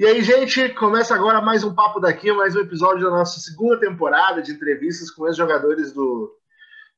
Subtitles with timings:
[0.00, 3.78] E aí, gente, começa agora mais um Papo daqui, mais um episódio da nossa segunda
[3.78, 6.34] temporada de entrevistas com os jogadores do,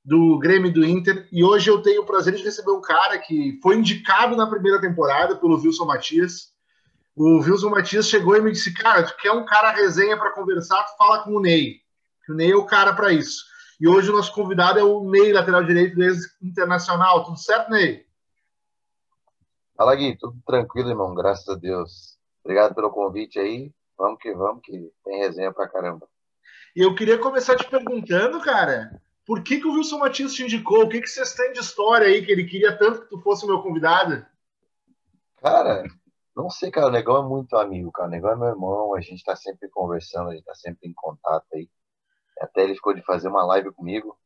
[0.04, 1.28] do Grêmio do Inter.
[1.32, 4.80] E hoje eu tenho o prazer de receber um cara que foi indicado na primeira
[4.80, 6.52] temporada pelo Wilson Matias.
[7.16, 10.84] O Wilson Matias chegou e me disse: Cara, tu quer um cara resenha para conversar?
[10.84, 11.80] Tu fala com o Ney.
[12.28, 13.42] O Ney é o cara para isso.
[13.80, 16.04] E hoje o nosso convidado é o Ney, lateral direito do
[16.40, 17.24] Internacional.
[17.24, 18.06] Tudo certo, Ney?
[19.76, 20.16] Fala, Gui.
[20.16, 21.12] Tudo tranquilo, irmão.
[21.16, 22.21] Graças a Deus.
[22.44, 23.72] Obrigado pelo convite aí.
[23.96, 26.08] Vamos que vamos, que tem resenha pra caramba.
[26.74, 30.84] E eu queria começar te perguntando, cara, por que, que o Wilson Matias te indicou?
[30.84, 33.46] O que, que vocês têm de história aí que ele queria tanto que tu fosse
[33.46, 34.26] meu convidado?
[35.36, 35.84] Cara,
[36.34, 36.88] não sei, cara.
[36.88, 38.08] O Negão é muito amigo, cara.
[38.08, 38.94] O Negão é meu irmão.
[38.94, 41.68] A gente tá sempre conversando, a gente tá sempre em contato aí.
[42.40, 44.18] Até ele ficou de fazer uma live comigo.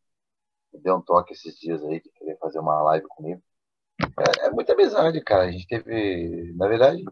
[0.72, 3.42] Me deu um toque esses dias aí de querer fazer uma live comigo.
[4.00, 5.44] É, é muita amizade, cara.
[5.44, 7.04] A gente teve, na verdade,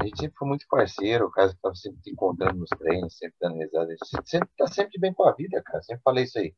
[0.00, 3.16] a gente sempre foi muito parceiro, o cara que tava sempre te encontrando nos treinos,
[3.16, 3.86] sempre dando risada.
[3.86, 5.82] A gente sempre tá sempre bem com a vida, cara.
[5.82, 6.54] Sempre falei isso aí.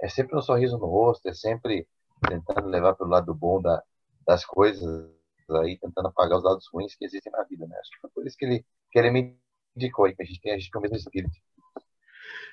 [0.00, 1.86] É sempre um sorriso no rosto, é sempre
[2.28, 3.82] tentando levar pelo lado bom da,
[4.26, 5.08] das coisas
[5.50, 7.76] aí, tentando apagar os lados ruins que existem na vida, né?
[7.78, 9.38] Acho que foi por isso que ele, que ele me
[9.76, 11.36] indicou aí, que a gente tem, a gente tem o mesmo espírito.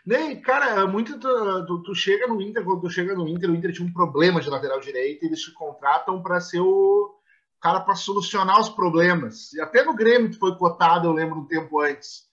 [0.05, 3.55] Nem, cara, muito tu, tu, tu, chega no Inter, quando tu chega no Inter, o
[3.55, 7.18] Inter tinha um problema de lateral direito, eles te contratam para ser o
[7.61, 9.53] cara para solucionar os problemas.
[9.53, 12.27] E até no Grêmio foi cotado, eu lembro um tempo antes.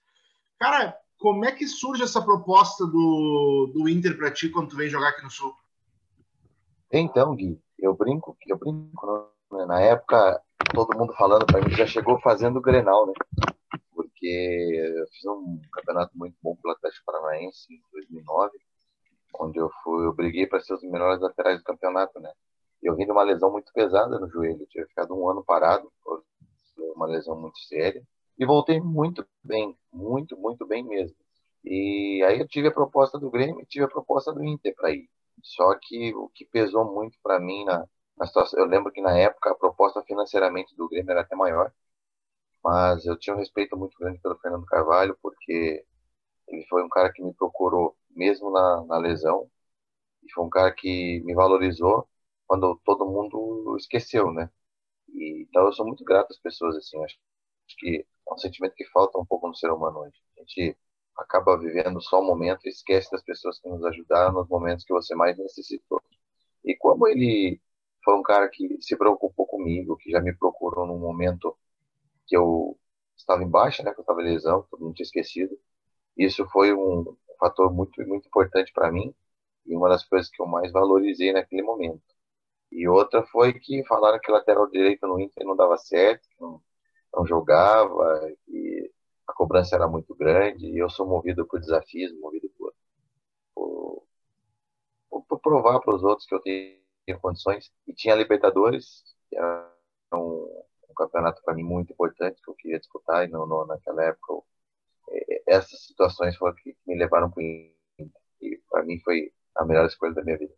[0.59, 4.89] Cara, como é que surge essa proposta do, do Inter para ti quando tu vem
[4.89, 5.55] jogar aqui no Sul?
[6.93, 9.67] Então, Gui, eu brinco, eu brinco, né?
[9.67, 10.41] na época
[10.73, 13.13] todo mundo falando para mim já chegou fazendo o Grenal, né?
[13.93, 18.53] Porque eu fiz um campeonato muito bom pelo Atlético Paranaense em 2009,
[19.41, 22.33] onde eu fui, eu briguei para ser os melhores laterais do campeonato, né?
[22.87, 24.63] Eu vim de uma lesão muito pesada no joelho.
[24.63, 25.91] Eu tinha ficado um ano parado,
[26.95, 28.03] uma lesão muito séria.
[28.39, 31.17] E voltei muito bem, muito, muito bem mesmo.
[31.65, 34.91] E aí eu tive a proposta do Grêmio e tive a proposta do Inter para
[34.93, 35.09] ir.
[35.43, 37.85] Só que o que pesou muito para mim na,
[38.17, 41.73] na situação, eu lembro que na época a proposta financeiramente do Grêmio era até maior,
[42.65, 45.85] mas eu tinha um respeito muito grande pelo Fernando Carvalho, porque
[46.49, 49.49] ele foi um cara que me procurou mesmo na, na lesão,
[50.25, 52.09] e foi um cara que me valorizou
[52.47, 54.51] quando todo mundo esqueceu, né?
[55.09, 57.17] E, então eu sou muito grato às pessoas, assim, acho,
[57.67, 60.17] acho que é um sentimento que falta um pouco no ser humano hoje.
[60.37, 60.77] A gente
[61.17, 64.93] acaba vivendo só o momento e esquece das pessoas que nos ajudaram nos momentos que
[64.93, 66.03] você mais necessitou.
[66.65, 67.61] E como ele
[68.05, 71.57] foi um cara que se preocupou comigo, que já me procurou num momento
[72.27, 72.79] que eu
[73.17, 75.59] estava em baixa, né, que eu estava em lesão, todo mundo tinha esquecido.
[76.17, 79.15] Isso foi um fator muito muito importante para mim
[79.67, 82.03] e uma das coisas que eu mais valorizei naquele momento.
[82.71, 86.61] E outra foi que falaram que lateral direito no Inter não dava certo, não,
[87.15, 88.93] não jogava, que
[89.27, 90.67] a cobrança era muito grande.
[90.67, 92.75] E eu sou movido por desafios, movido por,
[93.55, 94.07] por,
[95.29, 97.73] por provar para os outros que eu tenho condições.
[97.87, 99.73] E tinha Libertadores, que era
[100.15, 103.27] um, um campeonato para mim muito importante que eu queria disputar.
[103.27, 104.45] E não, naquela época, eu,
[105.11, 108.21] é, essas situações foram que me levaram para o Inter.
[108.41, 110.55] E para mim foi a melhor escolha da minha vida.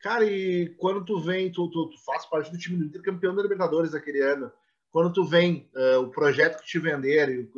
[0.00, 3.34] Cara, e quando tu vem, tu, tu, tu faz parte do time do Inter campeão
[3.34, 4.50] da Libertadores aquele ano.
[4.92, 7.50] Quando tu vem, uh, o projeto que te venderam e,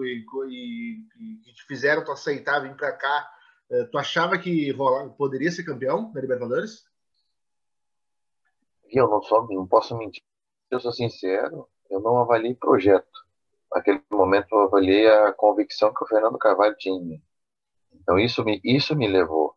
[0.48, 1.00] e,
[1.46, 3.30] e, te fizeram tu aceitar vir para cá,
[3.70, 6.84] uh, tu achava que rolar, poderia ser campeão da Libertadores?
[8.90, 10.22] Eu não sou, não posso mentir.
[10.70, 13.06] Eu sou sincero, eu não avaliei projeto.
[13.72, 17.20] Naquele momento eu avaliei a convicção que o Fernando Carvalho tinha.
[17.92, 19.54] Então isso me, isso me levou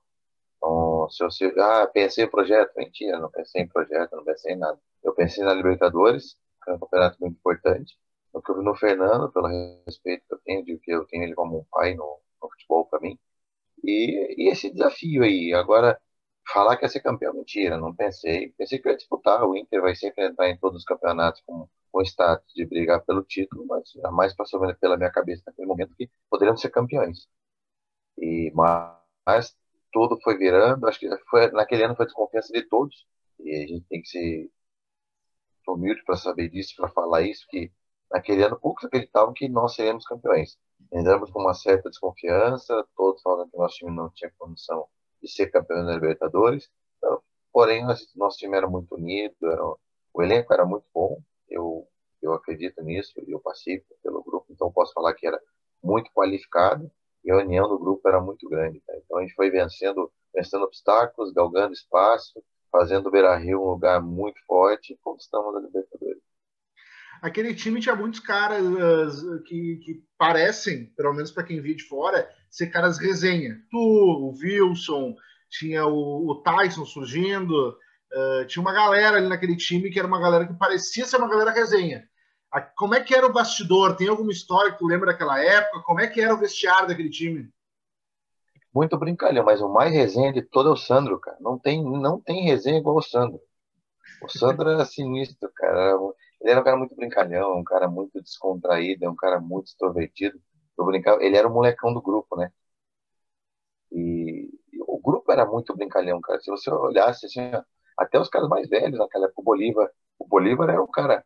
[1.09, 1.29] se eu
[1.63, 4.79] ah, pensei em projeto, mentira, não pensei em projeto, não pensei em nada.
[5.03, 7.97] Eu pensei na Libertadores, que é um campeonato muito importante,
[8.33, 9.47] eu vi no Fernando, pelo
[9.85, 12.85] respeito que eu tenho, de que eu tenho ele como um pai no, no futebol
[12.85, 13.17] para mim,
[13.83, 15.53] e, e, esse desafio aí.
[15.53, 15.99] Agora,
[16.51, 18.51] falar que ia ser campeão, mentira, não pensei.
[18.57, 22.01] Pensei que ia disputar, o Inter vai sempre entrar em todos os campeonatos com, com
[22.01, 26.61] status de brigar pelo título, mas jamais passou pela minha cabeça naquele momento que poderíamos
[26.61, 27.27] ser campeões.
[28.17, 29.55] E, mas
[29.93, 30.85] tudo foi virando.
[30.87, 33.05] Acho que foi, naquele ano foi desconfiança de todos.
[33.39, 34.49] E a gente tem que ser
[35.67, 37.71] humilde para saber disso, para falar isso, que
[38.11, 40.57] naquele ano poucos acreditavam que nós seríamos campeões.
[40.91, 44.87] Entramos com uma certa desconfiança, todos falando que nosso time não tinha condição
[45.21, 46.69] de ser campeão da Libertadores.
[46.97, 47.85] Então, porém,
[48.15, 51.21] nosso time era muito unido, era, o elenco era muito bom.
[51.49, 51.87] Eu,
[52.21, 55.39] eu acredito nisso, eu passei pelo grupo, então posso falar que era
[55.81, 56.91] muito qualificado
[57.23, 58.81] e a união do grupo era muito grande.
[58.85, 58.93] Tá?
[58.97, 64.01] Então a gente foi vencendo, vencendo obstáculos, galgando espaço, fazendo o Beira Rio um lugar
[64.01, 66.21] muito forte e conquistamos a Libertadores.
[67.21, 72.29] aquele time tinha muitos caras que, que, parecem, pelo menos para quem via de fora,
[72.49, 73.61] ser caras resenha.
[73.69, 75.15] Tu, o Wilson,
[75.49, 80.19] tinha o, o Tyson surgindo, uh, tinha uma galera ali naquele time que era uma
[80.19, 82.03] galera que parecia ser uma galera resenha.
[82.75, 83.95] Como é que era o bastidor?
[83.95, 85.81] Tem alguma história que tu lembra daquela época?
[85.81, 87.49] Como é que era o vestiário daquele time?
[88.73, 91.37] Muito brincalhão, mas o mais resenha de todo é o Sandro, cara.
[91.39, 93.39] Não tem, não tem resenha igual o Sandro.
[94.21, 95.95] O Sandro era sinistro, cara.
[96.41, 100.39] Ele era um cara muito brincalhão, um cara muito descontraído, um cara muito extrovertido.
[100.77, 102.51] Eu brincava, ele era o molecão do grupo, né?
[103.91, 106.39] E, e o grupo era muito brincalhão, cara.
[106.41, 107.51] Se você olhasse, assim,
[107.97, 109.89] até os caras mais velhos naquela época, o Bolívar,
[110.19, 111.23] o Bolívar era um cara,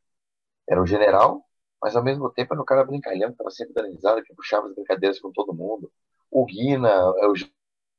[0.70, 1.44] era um general,
[1.82, 4.68] mas ao mesmo tempo era um cara brincalhão, que estava sempre dando risada, que puxava
[4.68, 5.92] as brincadeiras com todo mundo.
[6.32, 7.34] O Guina, é o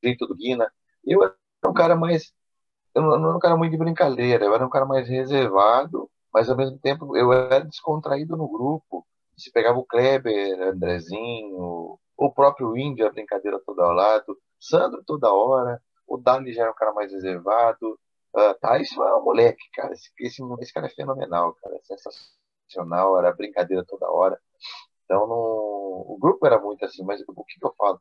[0.02, 0.70] jeito do Guina.
[1.04, 1.34] Eu era
[1.66, 2.32] um cara mais
[2.94, 6.50] eu não, era um cara muito de brincadeira, eu era um cara mais reservado, mas
[6.50, 9.06] ao mesmo tempo eu era descontraído no grupo.
[9.36, 15.32] Se pegava o Kleber, Andrezinho, o próprio Índio, a brincadeira toda ao lado, Sandro toda
[15.32, 17.98] hora, o Dali já era um cara mais reservado,
[18.34, 22.32] uh, Tyson é um moleque, cara, esse, esse, esse cara é fenomenal, cara, é sensacional,
[23.18, 24.40] era brincadeira toda hora.
[25.04, 28.00] Então, no, o grupo era muito assim, mas o que, que eu falo?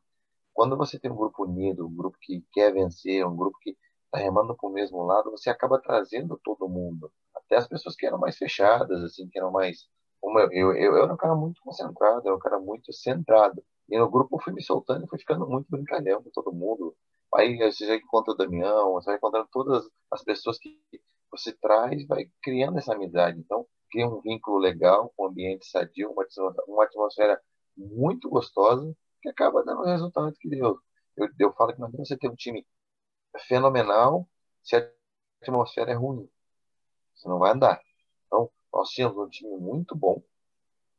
[0.52, 3.76] Quando você tem um grupo unido, um grupo que quer vencer, um grupo que
[4.06, 7.12] está remando para o mesmo lado, você acaba trazendo todo mundo.
[7.34, 9.86] Até as pessoas que eram mais fechadas, assim, que eram mais.
[10.22, 13.62] Eu, eu, eu, era um cara muito concentrado, eu era um cara muito centrado.
[13.88, 16.94] E no grupo eu fui me soltando e fui ficando muito brincalhão com todo mundo.
[17.34, 20.78] Aí você já encontra o Damião, você vai encontrando todas as pessoas que
[21.30, 23.38] você traz, vai criando essa amizade.
[23.38, 26.24] Então, cria um vínculo legal, um ambiente sadio, uma,
[26.66, 27.40] uma atmosfera
[27.76, 30.80] muito gostosa, que acaba dando o resultado que deu.
[31.16, 32.66] Eu, eu falo que não adianta você ter um time
[33.46, 34.28] fenomenal
[34.62, 34.90] se a
[35.42, 36.28] atmosfera é ruim.
[37.14, 37.80] Você não vai andar.
[38.26, 40.22] Então, nós tínhamos um time muito bom,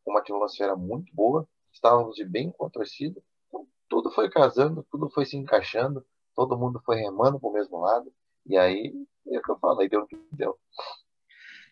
[0.06, 3.21] uma atmosfera muito boa, estávamos de bem com a torcida.
[3.47, 6.06] Então, tudo foi casando, tudo foi se encaixando,
[6.36, 8.12] todo mundo foi remando para o mesmo lado.
[8.45, 8.94] E aí,
[9.27, 10.57] é o que eu falo, aí deu o que deu.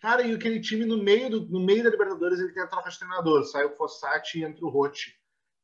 [0.01, 2.89] Cara, e aquele time no meio, do, no meio da Libertadores, ele tem a troca
[2.89, 3.43] de treinador.
[3.45, 5.15] Sai o Fossati e entra o Rotti.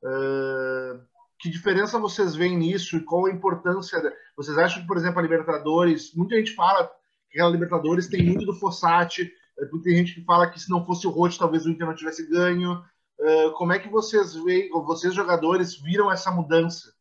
[0.04, 1.02] Uh,
[1.40, 4.02] que diferença vocês veem nisso e qual a importância?
[4.36, 6.90] Vocês acham que, por exemplo, a Libertadores, muita gente fala
[7.30, 10.86] que a Libertadores tem muito do Fossati, eh, tem gente que fala que se não
[10.86, 12.84] fosse o Rote, talvez o Inter não tivesse ganho.
[13.20, 16.94] Uh, como é que vocês veem, vocês jogadores viram essa mudança?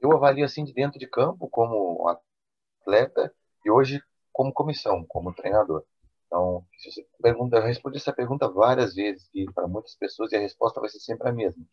[0.00, 3.32] Eu avalio assim de dentro de campo como atleta
[3.64, 4.02] e hoje
[4.32, 5.84] como comissão, como treinador.
[6.30, 10.80] Então, se pergunta, eu respondi essa pergunta várias vezes para muitas pessoas e a resposta
[10.80, 11.64] vai ser sempre a mesma.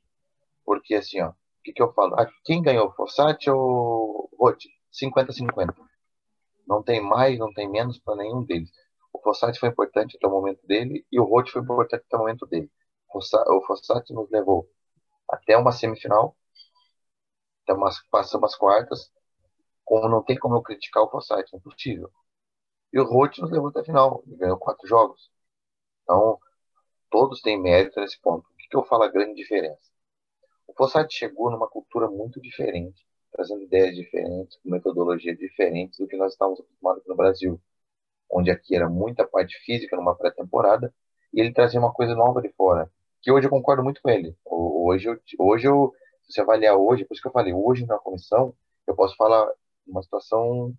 [0.65, 1.31] Porque assim, ó,
[1.67, 2.15] que, que eu falo?
[2.15, 4.69] Ah, quem ganhou, Fossati ou Rotti?
[4.91, 5.75] 50-50.
[6.65, 8.71] Não tem mais, não tem menos para nenhum deles.
[9.11, 12.19] O Fossati foi importante até o momento dele e o Rotti foi importante até o
[12.19, 12.71] momento dele.
[13.13, 14.69] O Fossati nos levou
[15.29, 16.37] até uma semifinal,
[17.63, 19.11] até umas, passamos as quartas.
[19.83, 22.09] Como não tem como eu criticar o Fossati, é impossível.
[22.91, 25.29] E o Rotti nos levou até a final, ele ganhou quatro jogos.
[26.03, 26.39] Então,
[27.09, 28.47] todos têm mérito nesse ponto.
[28.47, 29.91] O que, que eu falo a grande diferença?
[30.67, 36.17] O Fossati chegou numa cultura muito diferente, trazendo ideias diferentes, com metodologias diferentes do que
[36.17, 37.61] nós estávamos acostumados no Brasil,
[38.29, 40.93] onde aqui era muita parte física numa pré-temporada
[41.33, 42.91] e ele trazia uma coisa nova de fora,
[43.21, 44.35] que hoje eu concordo muito com ele.
[44.45, 45.93] Hoje eu, hoje eu
[46.27, 48.53] se você avaliar hoje, por isso que eu falei, hoje na comissão,
[48.85, 49.49] eu posso falar
[49.87, 50.75] uma situação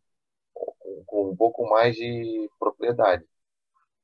[1.06, 3.24] com um pouco mais de propriedade.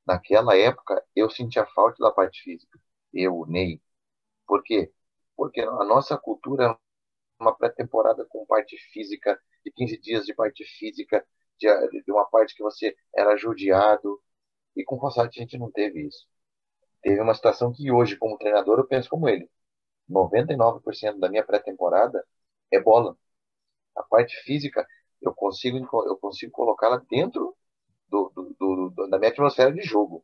[0.07, 2.79] Naquela época, eu sentia falta da parte física.
[3.13, 3.81] Eu, Ney.
[4.47, 4.91] Por quê?
[5.35, 10.63] porque a nossa cultura é uma pré-temporada com parte física, de 15 dias de parte
[10.63, 11.25] física,
[11.59, 11.67] de,
[12.03, 14.21] de uma parte que você era judiado,
[14.75, 16.27] e com o Fossati a gente não teve isso.
[17.01, 19.49] Teve uma situação que hoje, como treinador, eu penso como ele.
[20.09, 22.25] 99% da minha pré-temporada
[22.71, 23.17] é bola.
[23.95, 24.87] A parte física,
[25.27, 27.55] eu consigo, eu consigo colocá-la dentro
[28.07, 30.23] do, do, do, da minha atmosfera de jogo.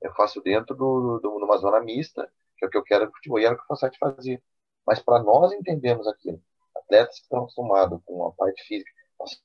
[0.00, 3.38] Eu faço dentro de uma zona mista, que é o que eu quero no futebol,
[3.38, 4.42] e era o que o Fossati fazia.
[4.86, 6.42] Mas para nós entendermos aquilo,
[6.74, 9.40] atletas que estão acostumados com a parte física, nós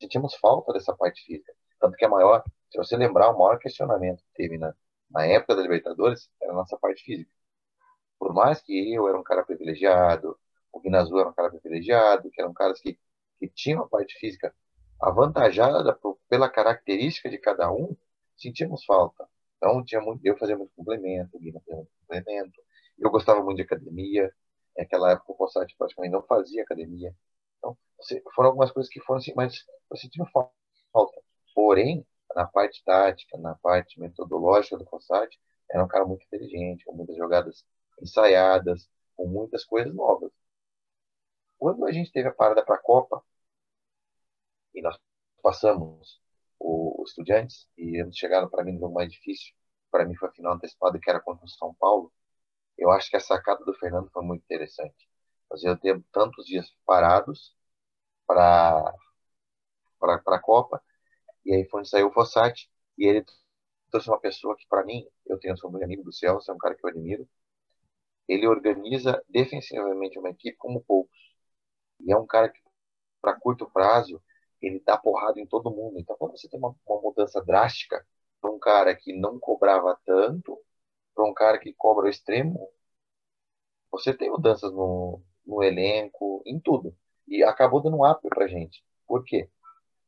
[0.00, 1.52] sentimos falta dessa parte física.
[1.80, 4.74] Tanto que a maior, se você lembrar, o maior questionamento que teve na,
[5.10, 7.30] na época da Libertadores era a nossa parte física.
[8.18, 10.38] Por mais que eu era um cara privilegiado,
[10.72, 12.98] o Guinazu era um cara privilegiado, que eram caras que,
[13.38, 14.54] que tinham a parte física
[15.00, 17.96] avantajada por, pela característica de cada um,
[18.36, 19.28] sentimos falta.
[19.56, 22.60] Então, tinha muito, eu fazia muito complemento, o Guina fazia muito complemento.
[22.98, 24.30] Eu gostava muito de academia.
[24.76, 27.14] Naquela época, o Fossati praticamente não fazia academia.
[27.58, 27.76] Então,
[28.34, 31.20] foram algumas coisas que foram assim, mas eu sentia falta.
[31.54, 35.38] Porém, na parte tática, na parte metodológica do Fossati,
[35.70, 37.64] era um cara muito inteligente, com muitas jogadas
[38.00, 40.30] ensaiadas, com muitas coisas novas.
[41.58, 43.22] Quando a gente teve a parada para a Copa,
[44.74, 44.98] e nós
[45.42, 46.20] passamos
[46.58, 49.54] o, o Estudiantes, e eles chegaram para mim no mais difícil,
[49.90, 52.12] para mim foi a final antecipada, que era contra o São Paulo,
[52.78, 55.08] eu acho que a sacada do Fernando foi muito interessante.
[55.50, 57.54] Nós ia ter tantos dias parados
[58.26, 58.92] para
[60.00, 60.82] a Copa,
[61.44, 63.24] e aí foi onde saiu o Fossati, e ele
[63.90, 66.58] trouxe uma pessoa que, para mim, eu tenho sou muito amigo do Celso, é um
[66.58, 67.28] cara que eu admiro.
[68.28, 71.16] Ele organiza defensivamente uma equipe como poucos.
[72.00, 72.60] E é um cara que,
[73.20, 74.22] para curto prazo,
[74.60, 75.98] ele dá porrada em todo mundo.
[75.98, 78.06] Então, quando você tem uma, uma mudança drástica,
[78.40, 80.58] para um cara que não cobrava tanto,
[81.14, 82.70] para um cara que cobra o extremo,
[83.90, 86.94] você tem mudanças no, no elenco, em tudo.
[87.26, 88.84] E acabou dando um up pra gente.
[89.06, 89.48] Por quê?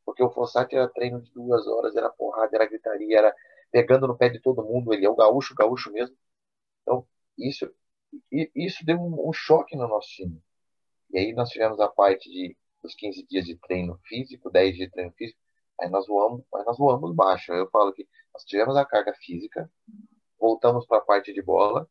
[0.04, 3.36] Porque o Fossati era treino de duas horas, era porrada, era gritaria, era
[3.70, 4.92] pegando no pé de todo mundo.
[4.94, 6.16] Ele é o gaúcho, gaúcho mesmo.
[6.82, 7.06] Então,
[7.38, 7.70] isso,
[8.54, 10.42] isso deu um, um choque no nosso time.
[11.10, 14.88] E aí nós tivemos a parte de dos 15 dias de treino físico, 10 dias
[14.88, 15.38] de treino físico,
[15.80, 17.52] aí nós voamos, aí nós voamos baixo.
[17.52, 19.70] Eu falo que nós tivemos a carga física,
[20.38, 21.88] voltamos para a parte de bola,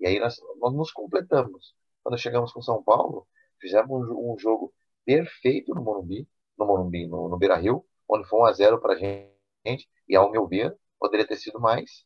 [0.00, 1.74] e aí nós, nós nos completamos.
[2.02, 3.26] Quando chegamos com São Paulo,
[3.60, 4.72] fizemos um, um jogo
[5.04, 8.94] perfeito no Morumbi, no Morumbi, no, no Beira Rio, onde foi 1 a 0 para
[8.94, 12.04] a gente, e ao meu ver, poderia ter sido mais.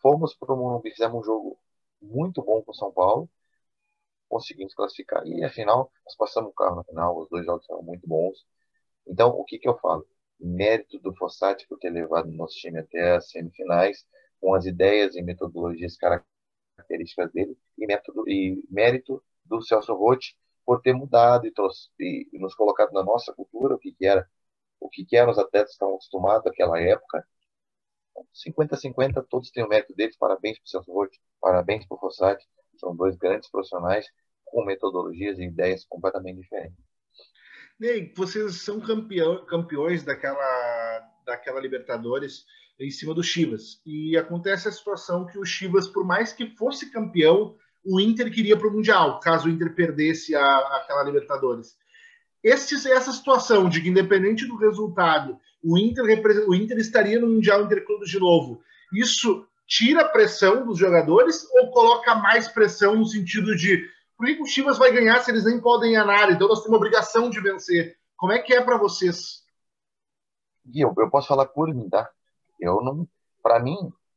[0.00, 1.58] Fomos para o Morumbi, fizemos um jogo
[2.00, 3.28] muito bom com São Paulo,
[4.28, 8.06] conseguimos classificar, e afinal, nós passamos o carro na final, os dois jogos foram muito
[8.06, 8.44] bons.
[9.06, 10.06] Então, o que, que eu falo?
[10.38, 14.06] Mérito do Fossati por ter levado o nosso time até as semifinais,
[14.40, 20.82] com as ideias e metodologias características dele, e, método, e mérito do Celso Rotti por
[20.82, 24.28] ter mudado e, trouxe, e, nos colocado na nossa cultura, o que, que era
[24.80, 27.26] o que, que eram os atletas que estavam acostumados naquela época.
[28.34, 30.16] 50-50, todos têm o mérito deles.
[30.16, 32.46] Parabéns para o Celso Rotti, parabéns para o Fossati.
[32.78, 34.06] São dois grandes profissionais
[34.44, 36.78] com metodologias e ideias completamente diferentes.
[37.78, 42.44] Ney, vocês são campeão, campeões daquela, daquela Libertadores
[42.78, 43.80] em cima do Chivas.
[43.84, 48.56] E acontece a situação que o Chivas, por mais que fosse campeão, o Inter queria
[48.56, 51.76] para o Mundial, caso o Inter perdesse a, aquela Libertadores.
[52.42, 56.04] Esse, essa situação de que, independente do resultado, o Inter,
[56.48, 61.70] o Inter estaria no Mundial Interclubes de novo, isso tira a pressão dos jogadores ou
[61.70, 65.60] coloca mais pressão no sentido de por que o Chivas vai ganhar se eles nem
[65.60, 66.30] podem ganhar?
[66.30, 67.98] Então nós temos uma obrigação de vencer.
[68.16, 69.44] Como é que é para vocês?
[70.74, 72.08] Eu, eu posso falar por mim, tá?
[72.58, 73.06] Eu não,
[73.42, 73.76] para mim,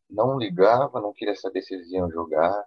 [0.10, 2.64] não ligava, não queria saber se eles iam jogar,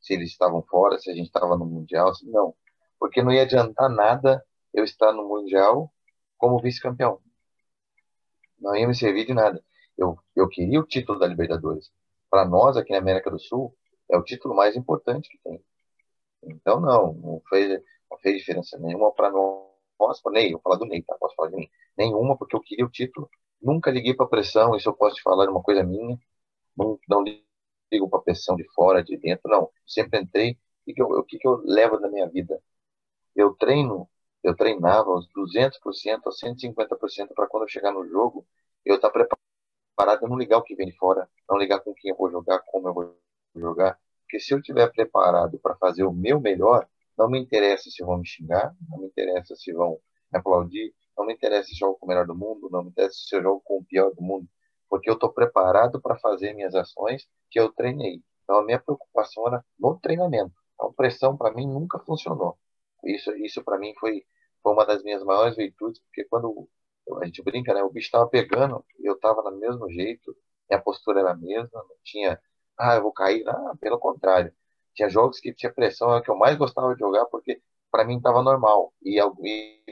[0.00, 2.54] se eles estavam fora, se a gente estava no mundial, não,
[2.98, 5.92] porque não ia adiantar nada eu estar no mundial
[6.38, 7.20] como vice-campeão.
[8.58, 9.62] Não ia me servir de nada.
[9.98, 11.90] Eu, eu queria o título da Libertadores.
[12.30, 13.74] Para nós aqui na América do Sul
[14.10, 15.62] é o título mais importante que tem.
[16.44, 20.20] Então não, não fez, não fez diferença nenhuma para nós.
[20.22, 21.16] Para Ney, vou falar do Ney, tá?
[21.18, 21.68] Posso falar de mim?
[21.96, 23.28] Nenhuma, porque eu queria o título
[23.60, 26.18] Nunca liguei para pressão, isso eu posso te falar, uma coisa minha.
[26.76, 27.24] Não, não
[27.92, 29.70] ligo para pressão de fora, de dentro, não.
[29.86, 30.58] Sempre entrei.
[30.86, 32.62] O que, eu, o que eu levo da minha vida?
[33.34, 34.08] Eu treino,
[34.42, 38.46] eu treinava aos 200%, aos 150% para quando eu chegar no jogo,
[38.84, 39.40] eu estar tá preparado,
[40.22, 42.88] não ligar o que vem de fora, não ligar com quem eu vou jogar, como
[42.88, 43.16] eu vou
[43.54, 43.98] jogar.
[44.22, 46.86] Porque se eu estiver preparado para fazer o meu melhor,
[47.16, 49.98] não me interessa se vão me xingar, não me interessa se vão
[50.32, 53.14] me aplaudir, não me interessa se jogo com o melhor do mundo, não me interessa
[53.14, 54.46] se eu jogo com o pior do mundo,
[54.88, 58.22] porque eu estou preparado para fazer minhas ações que eu treinei.
[58.44, 60.54] Então a minha preocupação era no treinamento.
[60.74, 62.58] Então pressão para mim nunca funcionou.
[63.04, 64.24] Isso, isso para mim foi,
[64.62, 66.68] foi uma das minhas maiores virtudes, porque quando
[67.20, 67.82] a gente brinca, né?
[67.82, 70.36] O bicho estava pegando, eu estava do mesmo jeito,
[70.68, 72.40] minha postura era a mesma, não tinha,
[72.78, 74.52] ah, eu vou cair, ah, pelo contrário.
[74.94, 77.60] Tinha jogos que tinha pressão, é o que eu mais gostava de jogar, porque
[77.90, 78.92] para mim estava normal.
[79.02, 79.82] E, e,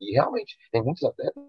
[0.00, 1.44] e realmente, tem muitos atletas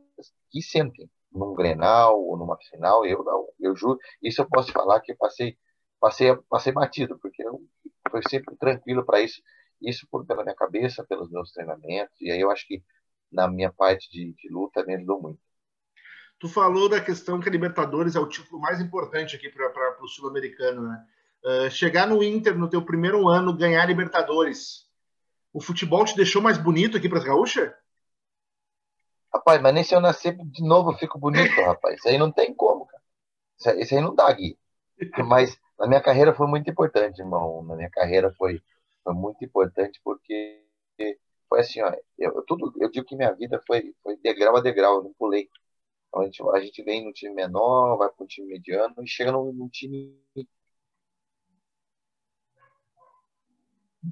[0.50, 5.02] que sentem num Grenal ou numa final, eu não, eu juro, isso eu posso falar
[5.02, 5.58] que passei,
[6.00, 7.62] passei, passei batido, porque eu
[8.10, 9.42] fui sempre tranquilo para isso,
[9.82, 12.82] isso por, pela minha cabeça, pelos meus treinamentos, e aí eu acho que
[13.32, 15.40] na minha parte de, de luta me ajudou muito.
[16.40, 20.08] Tu falou da questão que a Libertadores é o título mais importante aqui para o
[20.08, 21.06] sul-americano, né?
[21.44, 24.86] Uh, chegar no Inter no teu primeiro ano, ganhar Libertadores,
[25.54, 27.72] o futebol te deixou mais bonito aqui para as gaúchas?
[29.34, 31.98] Rapaz, mas nem se eu nascer de novo eu fico bonito, rapaz.
[31.98, 33.04] Isso aí não tem como, cara.
[33.58, 34.58] Isso aí, isso aí não dá, Gui.
[35.26, 37.64] Mas na minha carreira foi muito importante, irmão.
[37.64, 38.62] Na minha carreira foi,
[39.04, 40.66] foi muito importante porque
[41.50, 41.92] foi assim, ó.
[42.18, 45.50] Eu, tudo, eu digo que minha vida foi, foi degrau a degrau, eu não pulei.
[46.10, 49.08] Então a gente, a gente vem no time menor, vai para um time mediano e
[49.08, 50.18] chega num, num time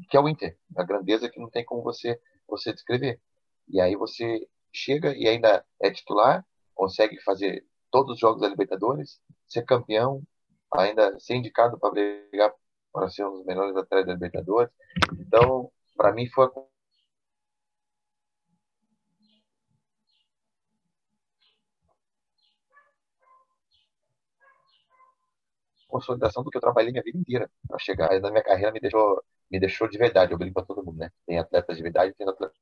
[0.10, 3.22] que é o Inter, a grandeza que não tem como você você descrever.
[3.68, 9.22] E aí você chega e ainda é titular, consegue fazer todos os jogos da Libertadores,
[9.48, 10.22] ser campeão,
[10.74, 12.54] ainda ser indicado para brigar
[12.92, 14.72] para ser um dos melhores atletas da Libertadores.
[15.20, 16.50] Então, para mim foi
[25.94, 28.20] consolidação do que eu trabalhei minha vida inteira para chegar.
[28.20, 30.32] Na minha carreira me deixou, me deixou de verdade.
[30.32, 31.12] Eu brinco para todo mundo, né?
[31.26, 32.58] Tem atletas de verdade, tem atletas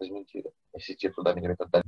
[0.00, 0.50] de mentira.
[0.74, 1.86] Esse título da minha mentalidade.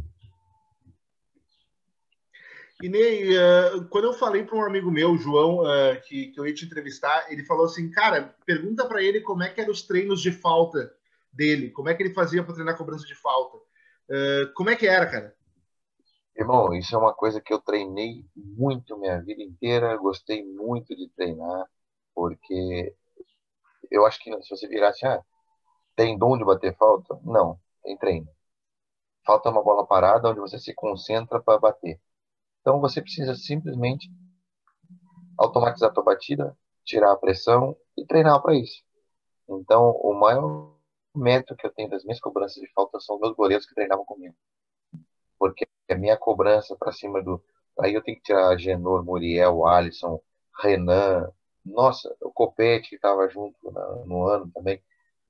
[2.83, 6.47] E Ney, uh, quando eu falei para um amigo meu, João, uh, que, que eu
[6.47, 9.81] ia te entrevistar, ele falou assim, cara, pergunta para ele como é que eram os
[9.81, 10.93] treinos de falta
[11.33, 13.57] dele, como é que ele fazia para treinar cobrança de falta.
[13.57, 15.36] Uh, como é que era, cara?
[16.38, 21.09] Irmão, isso é uma coisa que eu treinei muito minha vida inteira, gostei muito de
[21.11, 21.66] treinar,
[22.14, 22.95] porque
[23.90, 25.23] eu acho que se você virasse, ah,
[25.97, 27.19] tem dom de bater falta?
[27.25, 28.28] Não, tem treino.
[29.26, 32.00] Falta uma bola parada onde você se concentra para bater.
[32.61, 34.11] Então você precisa simplesmente
[35.38, 38.83] automatizar a tua batida, tirar a pressão e treinar para isso.
[39.49, 40.75] Então, o maior
[41.14, 44.35] método que eu tenho das minhas cobranças de falta são meus goleiros que treinavam comigo.
[45.50, 47.42] Porque a minha cobrança para cima do.
[47.80, 50.20] Aí eu tenho que tirar Genor, Muriel, Alisson,
[50.62, 51.30] Renan,
[51.64, 53.56] nossa, o Copete que estava junto
[54.06, 54.82] no ano também.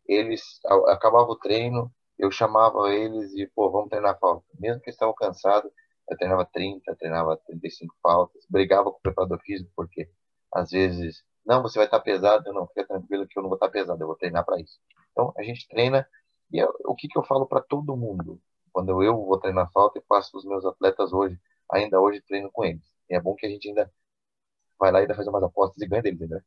[0.06, 4.44] Eles acabava o treino, eu chamava eles e, pô, vamos treinar falta.
[4.58, 5.70] Mesmo que estavam cansados,
[6.08, 10.08] eu treinava 30, treinava 35 faltas, brigava com o preparador físico, porque
[10.52, 13.56] às vezes, não, você vai estar pesado, eu não, fica tranquilo que eu não vou
[13.56, 14.78] estar pesado, eu vou treinar para isso.
[15.12, 16.08] Então, a gente treina,
[16.52, 18.40] e eu, o que, que eu falo para todo mundo?
[18.76, 21.40] Quando eu vou treinar falta e faço os meus atletas hoje,
[21.72, 22.82] ainda hoje treino com eles.
[23.08, 23.90] E é bom que a gente ainda
[24.78, 26.42] vai lá e ainda faz umas apostas e ganha deles, né?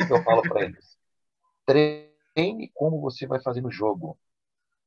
[0.00, 0.96] O que eu falo para eles?
[1.66, 4.16] Treine como você vai fazer no jogo.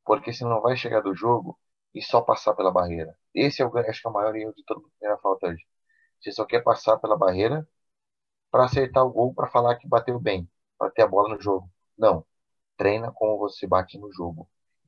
[0.05, 1.59] Porque você não vai chegar do jogo
[1.93, 3.19] e só passar pela barreira.
[3.35, 5.47] Esse é o, acho que é o maior erro de todo mundo que treina falta
[5.47, 5.65] hoje.
[6.21, 7.67] Você só quer passar pela barreira
[8.49, 11.69] para acertar o gol, para falar que bateu bem, para ter a bola no jogo.
[11.97, 12.25] Não.
[12.77, 14.47] Treina como você bate no jogo.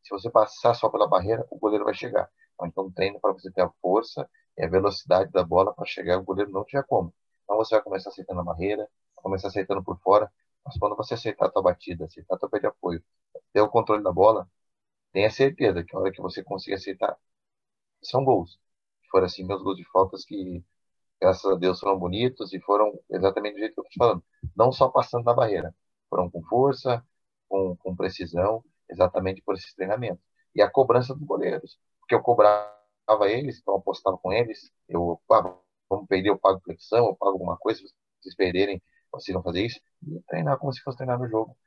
[0.10, 2.28] Se você passar só pela barreira, o goleiro vai chegar.
[2.63, 6.17] Então treina para você ter a força e a velocidade da bola para chegar.
[6.17, 7.13] O goleiro não tiver como.
[7.43, 10.32] Então você vai começar acertando a barreira, começar acertando por fora.
[10.65, 13.04] Mas quando você acertar a tua batida, acertar a tua pé de apoio,
[13.54, 14.50] ter o controle da bola,
[15.12, 17.15] tenha certeza que a hora que você conseguir acertar,
[18.04, 18.60] são gols.
[19.12, 20.63] Foram assim meus gols de faltas que,
[21.22, 24.24] graças a Deus, foram bonitos e foram exatamente do jeito que eu estou falando.
[24.56, 25.76] Não só passando na barreira,
[26.10, 27.06] foram com força,
[27.48, 30.23] com, com precisão exatamente por esses treinamentos.
[30.56, 32.69] E a cobrança dos goleiros, porque eu cobrava
[33.25, 35.56] eles, então apostava com eles, eu, ah,
[35.89, 39.65] vamos perder, eu pago flexão, eu pago alguma coisa, se vocês perderem, vocês vão fazer
[39.65, 41.58] isso, e treinar como se fosse treinar no jogo.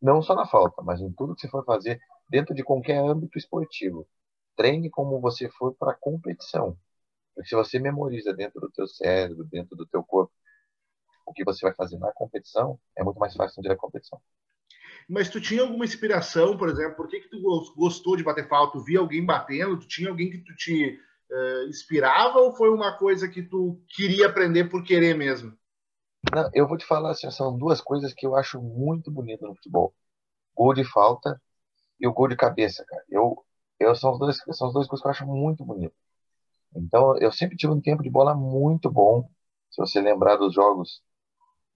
[0.00, 3.38] Não só na falta, mas em tudo que você for fazer dentro de qualquer âmbito
[3.38, 4.06] esportivo.
[4.56, 6.76] Treine como você for para a competição.
[7.34, 10.32] Porque se você memoriza dentro do teu cérebro, dentro do teu corpo,
[11.26, 14.20] o que você vai fazer na competição, é muito mais fácil dia da competição.
[15.08, 16.96] Mas tu tinha alguma inspiração, por exemplo?
[16.96, 17.40] Por que, que tu
[17.76, 18.78] gostou de bater falta?
[18.78, 19.78] Tu via alguém batendo?
[19.78, 20.98] Tu tinha alguém que tu te
[21.30, 25.56] uh, inspirava ou foi uma coisa que tu queria aprender por querer mesmo?
[26.32, 29.54] Não, eu vou te falar assim, são duas coisas que eu acho muito bonito no
[29.54, 29.94] futebol.
[30.54, 31.40] Gol de falta
[31.98, 33.04] e o gol de cabeça, cara.
[33.08, 33.44] Eu,
[33.80, 34.16] eu são,
[34.52, 35.94] são as duas coisas que eu acho muito bonito.
[36.74, 39.28] Então, eu sempre tive um tempo de bola muito bom.
[39.70, 41.02] Se você lembrar dos jogos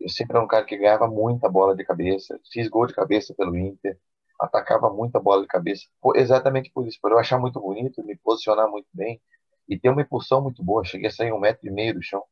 [0.01, 3.35] eu sempre era um cara que ganhava muita bola de cabeça, fiz gol de cabeça
[3.35, 3.99] pelo Inter,
[4.41, 8.69] atacava muita bola de cabeça, exatamente por isso, por eu achar muito bonito, me posicionar
[8.71, 9.21] muito bem
[9.69, 10.85] e ter uma impulsão muito boa.
[10.85, 12.23] Cheguei a sair um metro e meio do chão,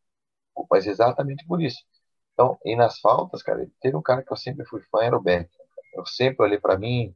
[0.70, 1.78] mas exatamente por isso.
[2.32, 5.22] Então, e nas faltas, cara, teve um cara que eu sempre fui fã, era o
[5.22, 5.48] Beck.
[5.94, 7.14] Eu sempre olhei para mim,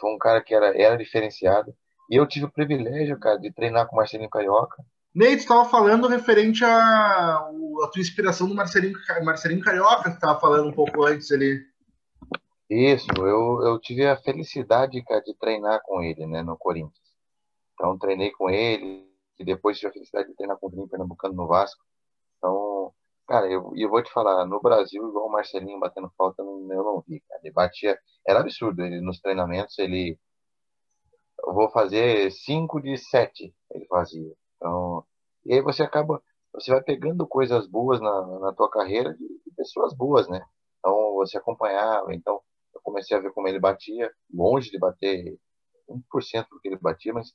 [0.00, 1.74] foi um cara que era, era diferenciado.
[2.10, 6.08] E eu tive o privilégio, cara, de treinar com o Marcelinho Carioca, Ney, estava falando
[6.08, 11.30] referente à, à tua inspiração do Marcelinho, Marcelinho Carioca, que estava falando um pouco antes
[11.30, 11.64] ali.
[12.68, 17.14] Isso, eu, eu tive a felicidade cara, de treinar com ele né, no Corinthians.
[17.74, 21.34] Então, treinei com ele, e depois tive a felicidade de treinar com o Grêmio Pernambucano
[21.34, 21.80] no Vasco.
[22.38, 22.92] Então,
[23.28, 27.04] cara, eu, eu vou te falar, no Brasil, igual o Marcelinho batendo falta, eu não
[27.06, 27.40] vi, cara.
[27.44, 27.96] Ele batia,
[28.26, 30.18] era absurdo, ele nos treinamentos, ele.
[31.46, 34.34] Eu vou fazer 5 de 7, ele fazia.
[34.64, 35.04] Então,
[35.44, 39.50] e aí você acaba, você vai pegando coisas boas na, na tua carreira de, de
[39.54, 40.42] pessoas boas, né?
[40.78, 42.40] Então, você acompanhava, então
[42.74, 45.38] eu comecei a ver como ele batia, longe de bater
[45.86, 47.34] 1% do que ele batia, mas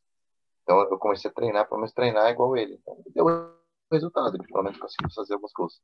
[0.63, 2.79] Então eu comecei a treinar, pelo menos treinar igual ele.
[2.81, 3.53] Então deu
[3.91, 5.79] resultado, pelo menos consegui fazer alguns gols.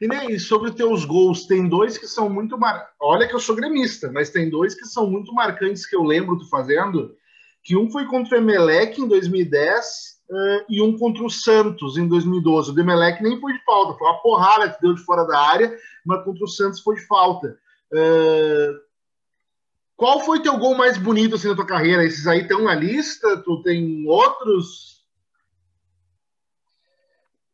[0.00, 2.92] E nem sobre teus gols, tem dois que são muito mar...
[3.00, 6.38] Olha que eu sou gremista, mas tem dois que são muito marcantes que eu lembro
[6.38, 7.16] tu fazendo.
[7.64, 12.06] Que um foi contra o Emelec em 2010 uh, e um contra o Santos em
[12.06, 12.70] 2012.
[12.70, 15.38] O do Emelec nem foi de falta, foi uma porrada que deu de fora da
[15.38, 17.58] área, mas contra o Santos foi de falta.
[17.92, 18.80] Uh,
[19.96, 22.04] qual foi teu gol mais bonito assim na tua carreira?
[22.04, 23.42] Esses aí estão na lista?
[23.42, 25.04] Tu tem outros?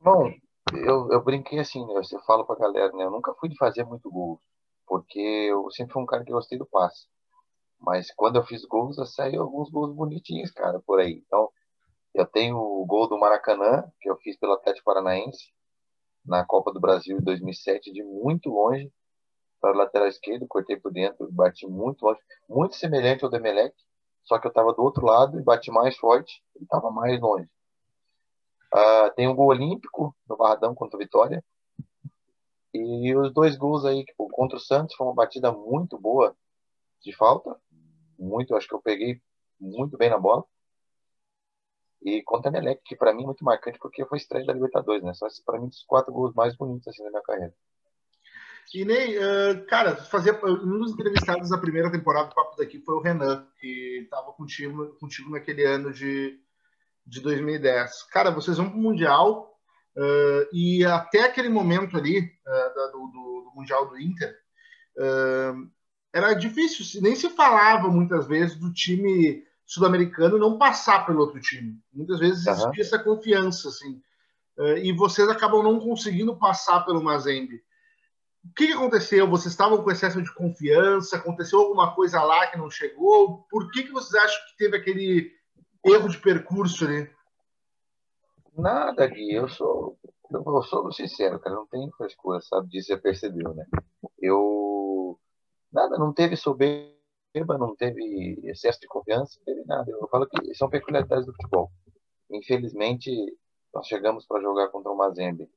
[0.01, 0.33] Bom,
[0.73, 1.95] eu, eu brinquei assim, né?
[1.95, 3.05] Eu falo pra galera, né?
[3.05, 4.41] Eu nunca fui de fazer muito gol,
[4.87, 7.07] porque eu sempre fui um cara que gostei do passe.
[7.81, 11.23] Mas quando eu fiz gols, saiu alguns gols bonitinhos, cara, por aí.
[11.27, 11.51] Então,
[12.17, 15.53] eu tenho o gol do Maracanã, que eu fiz pelo Atlético Paranaense,
[16.25, 18.91] na Copa do Brasil em 2007, de muito longe
[19.61, 23.75] para o lateral esquerdo, cortei por dentro, bati muito longe, muito semelhante ao Demelec,
[24.25, 27.49] só que eu estava do outro lado e bati mais forte e estava mais longe.
[28.75, 31.45] Uh, tem um gol olímpico no Barradão contra o Vitória.
[32.75, 36.37] E os dois gols aí, tipo, contra o Santos, foi uma batida muito boa
[37.03, 37.57] de falta.
[38.19, 39.21] Muito, acho que eu peguei
[39.61, 40.45] muito bem na bola.
[42.07, 45.03] E contra o Emelec, que para mim é muito marcante, porque foi estreia da Libertadores,
[45.03, 45.13] né?
[45.13, 47.53] Só para mim, os quatro gols mais bonitos assim da minha carreira.
[48.73, 52.95] E Ney, uh, cara, fazia, um dos entrevistados da primeira temporada do Papo daqui foi
[52.95, 56.39] o Renan, que estava contigo, contigo naquele ano de,
[57.05, 58.05] de 2010.
[58.05, 59.53] Cara, vocês vão para o Mundial
[59.97, 64.33] uh, e até aquele momento ali uh, do, do, do, Mundial do Inter,
[66.15, 71.79] era difícil, nem se falava muitas vezes do time sul-americano não passar pelo outro time.
[71.93, 72.71] Muitas vezes uhum.
[72.79, 74.01] essa confiança, assim.
[74.83, 77.61] e vocês acabam não conseguindo passar pelo Mazembe
[78.47, 79.29] o que, aconteceu?
[79.29, 81.17] Vocês estavam com excesso de confiança?
[81.17, 83.45] Aconteceu alguma coisa lá que não chegou?
[83.51, 85.33] Por que, que vocês acham que teve aquele
[85.85, 87.11] erro de percurso ali?
[88.57, 89.33] Nada, Gui.
[89.33, 89.99] Eu sou,
[90.31, 91.57] eu sou sincero, cara.
[91.57, 92.69] Não tem frescura, sabe?
[92.69, 93.67] Disso já percebeu, né?
[94.21, 95.19] Eu.
[95.73, 96.96] Nada, não teve soberba,
[97.45, 99.91] não teve excesso de confiança, não teve nada.
[99.91, 101.71] Eu falo que são peculiaridades do futebol.
[102.31, 103.11] Infelizmente,
[103.75, 105.51] nós chegamos para jogar contra o Mazembe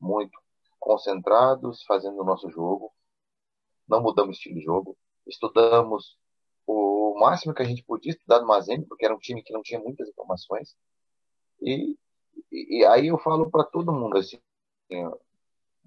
[0.00, 0.38] muito
[0.78, 2.92] concentrados, fazendo o nosso jogo.
[3.88, 4.96] Não mudamos estilo de jogo.
[5.26, 6.16] Estudamos
[6.66, 9.62] o máximo que a gente podia estudar no Mazembe, porque era um time que não
[9.62, 10.76] tinha muitas informações.
[11.60, 11.96] E,
[12.52, 14.38] e, e aí eu falo para todo mundo, assim,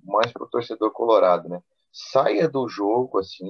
[0.03, 1.62] mais para o torcedor colorado, né?
[1.91, 3.45] Saia do jogo, assim,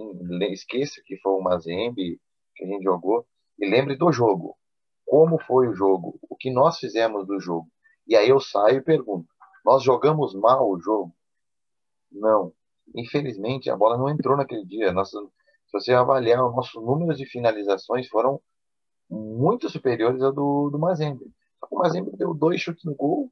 [0.51, 2.19] esqueça que foi o Mazembe
[2.55, 3.25] que a gente jogou
[3.59, 4.55] e lembre do jogo.
[5.05, 6.19] Como foi o jogo?
[6.29, 7.67] O que nós fizemos do jogo?
[8.07, 9.27] E aí eu saio e pergunto:
[9.65, 11.13] nós jogamos mal o jogo?
[12.11, 12.53] Não.
[12.95, 14.91] Infelizmente, a bola não entrou naquele dia.
[14.93, 18.41] Nossa, se você avaliar, o nosso número de finalizações foram
[19.09, 21.25] muito superiores ao do, do Mazembe.
[21.69, 23.31] O Mazembe deu dois chutes no gol,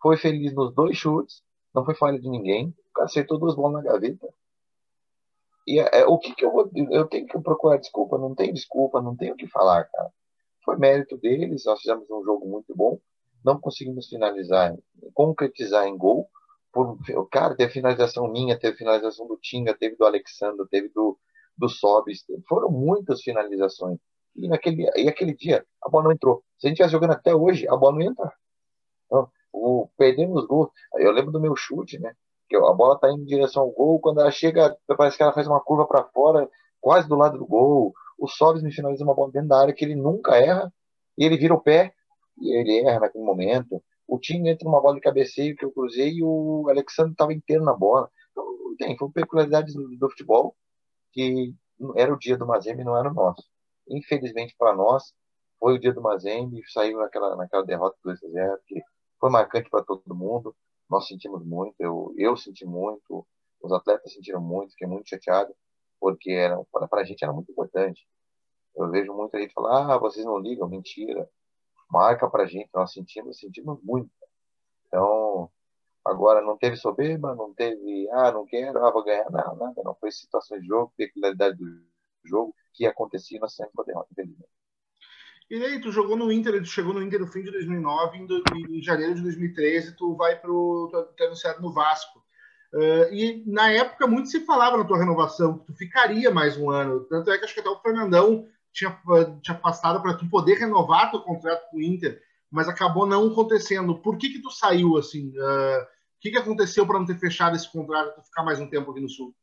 [0.00, 1.42] foi feliz nos dois chutes,
[1.74, 4.28] não foi falha de ninguém, acertou duas bolas na gaveta.
[5.66, 6.70] E é, é, o que, que eu vou.
[6.90, 8.18] Eu tenho que procurar desculpa?
[8.18, 10.10] Não tem desculpa, não tenho o que falar, cara.
[10.64, 12.98] Foi mérito deles, nós fizemos um jogo muito bom,
[13.44, 14.76] não conseguimos finalizar,
[15.14, 16.28] concretizar em gol,
[16.72, 16.98] por,
[17.30, 21.18] cara, teve finalização minha, teve finalização do Tinga, teve do Alexandre, teve do,
[21.56, 23.98] do Sobis, foram muitas finalizações.
[24.34, 26.44] E, naquele, e aquele dia, a bola não entrou.
[26.58, 28.34] Se a gente estivesse jogando até hoje, a bola não ia entrar.
[29.06, 30.68] Então, o, perdemos os gols.
[30.96, 32.14] Eu lembro do meu chute, né?
[32.54, 35.46] A bola tá indo em direção ao gol, quando ela chega, parece que ela faz
[35.46, 36.48] uma curva para fora,
[36.80, 37.92] quase do lado do gol.
[38.18, 40.72] O Sobis me finaliza uma bola dentro da área que ele nunca erra,
[41.18, 41.92] e ele vira o pé,
[42.40, 46.14] e ele erra naquele momento o time entra numa bola de cabeceio que eu cruzei
[46.14, 48.10] e o Alexandre estava inteiro na bola.
[48.30, 50.56] Então, tem, foi peculiaridade do, do, futebol
[51.12, 51.54] que
[51.96, 53.42] era o dia do Mazembe não era o nosso.
[53.88, 55.12] Infelizmente para nós,
[55.58, 58.80] foi o dia do Mazembe, saiu naquela, naquela derrota 2 a 0 que
[59.18, 60.54] foi marcante para todo mundo.
[60.88, 63.26] Nós sentimos muito, eu, eu senti muito,
[63.60, 65.54] os atletas sentiram muito, fiquei muito chateado,
[66.00, 66.48] porque
[66.90, 68.06] para a gente era muito importante.
[68.74, 71.28] Eu vejo muita gente falar, ah, vocês não ligam, mentira
[71.90, 74.10] marca para a gente, nós sentimos, sentimos muito.
[74.86, 75.50] Então,
[76.04, 79.94] agora não teve soberba, não teve, ah, não quero, ah, vou ganhar, não, nada, não.
[79.94, 81.84] Foi situações de jogo, peculiaridade do
[82.24, 84.55] jogo que acontecia nós sempre podemos, infelizmente.
[85.48, 88.78] E aí, tu jogou no Inter, tu chegou no Inter no fim de 2009, em,
[88.78, 90.90] em janeiro de 2013, tu vai para o.
[91.20, 92.24] Anunciado no Vasco.
[92.74, 96.68] Uh, e na época muito se falava na tua renovação, que tu ficaria mais um
[96.68, 97.04] ano.
[97.04, 99.00] Tanto é que acho que até o Fernandão tinha,
[99.40, 103.98] tinha passado para tu poder renovar teu contrato com o Inter, mas acabou não acontecendo.
[103.98, 105.28] Por que que tu saiu assim?
[105.38, 108.68] Uh, o que, que aconteceu para não ter fechado esse contrato e ficar mais um
[108.68, 109.34] tempo aqui no Sul?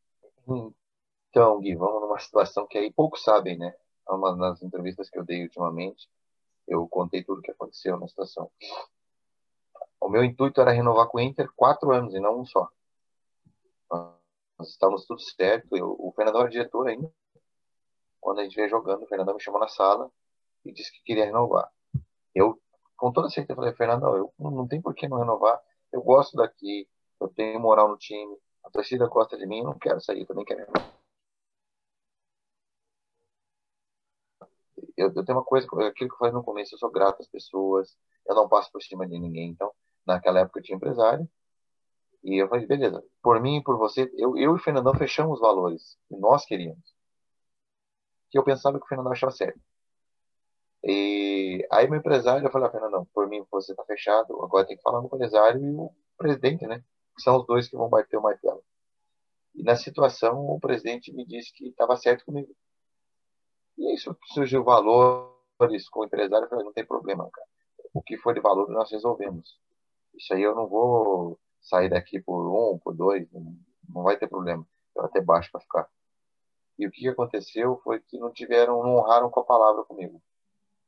[1.30, 3.74] Então, Gui, vamos numa situação que aí poucos sabem, né?
[4.10, 6.10] É uma das entrevistas que eu dei ultimamente.
[6.68, 8.50] Eu contei tudo o que aconteceu na situação.
[10.00, 12.70] O meu intuito era renovar com o Inter quatro anos e não um só.
[13.90, 15.76] Nós estávamos tudo certo.
[15.76, 17.12] Eu, o Fernandão era diretor ainda.
[18.20, 20.12] Quando a gente veio jogando, o Fernandão me chamou na sala
[20.66, 21.70] e disse que queria renovar.
[22.34, 22.60] Eu,
[22.96, 25.62] com toda certeza, falei, Fernandão, eu não tem por que não renovar.
[25.92, 26.88] Eu gosto daqui,
[27.20, 30.46] eu tenho moral no time, a torcida gosta de mim, eu não quero sair, também
[30.46, 31.03] quero renovar.
[34.98, 37.28] Eu, eu, tenho uma coisa, aquilo que eu falei no começo, eu sou grato às
[37.28, 37.96] pessoas,
[38.28, 39.50] eu não passo por cima de ninguém.
[39.50, 39.72] Então,
[40.06, 41.28] naquela época eu tinha empresário,
[42.24, 45.36] e eu falei, beleza, por mim e por você, eu, eu e o Fernandão fechamos
[45.36, 46.94] os valores que nós queríamos.
[48.32, 49.60] Que eu pensava que o Fernandão achava certo.
[50.84, 54.76] E aí meu empresário, eu falei, ah, Fernandão, por mim você tá fechado, agora tem
[54.78, 56.84] que falar com o empresário e o presidente, né?
[57.16, 58.64] Que são os dois que vão bater o martelo.
[59.56, 62.54] E na situação, o presidente me disse que estava certo comigo.
[63.78, 67.48] E isso surgiu valores com o empresário, eu falei, não tem problema, cara.
[67.94, 69.60] O que for de valor nós resolvemos.
[70.16, 74.66] Isso aí eu não vou sair daqui por um, por dois, não vai ter problema.
[74.96, 75.90] Eu até baixo para ficar.
[76.78, 80.22] E o que aconteceu foi que não tiveram, não honraram com a palavra comigo.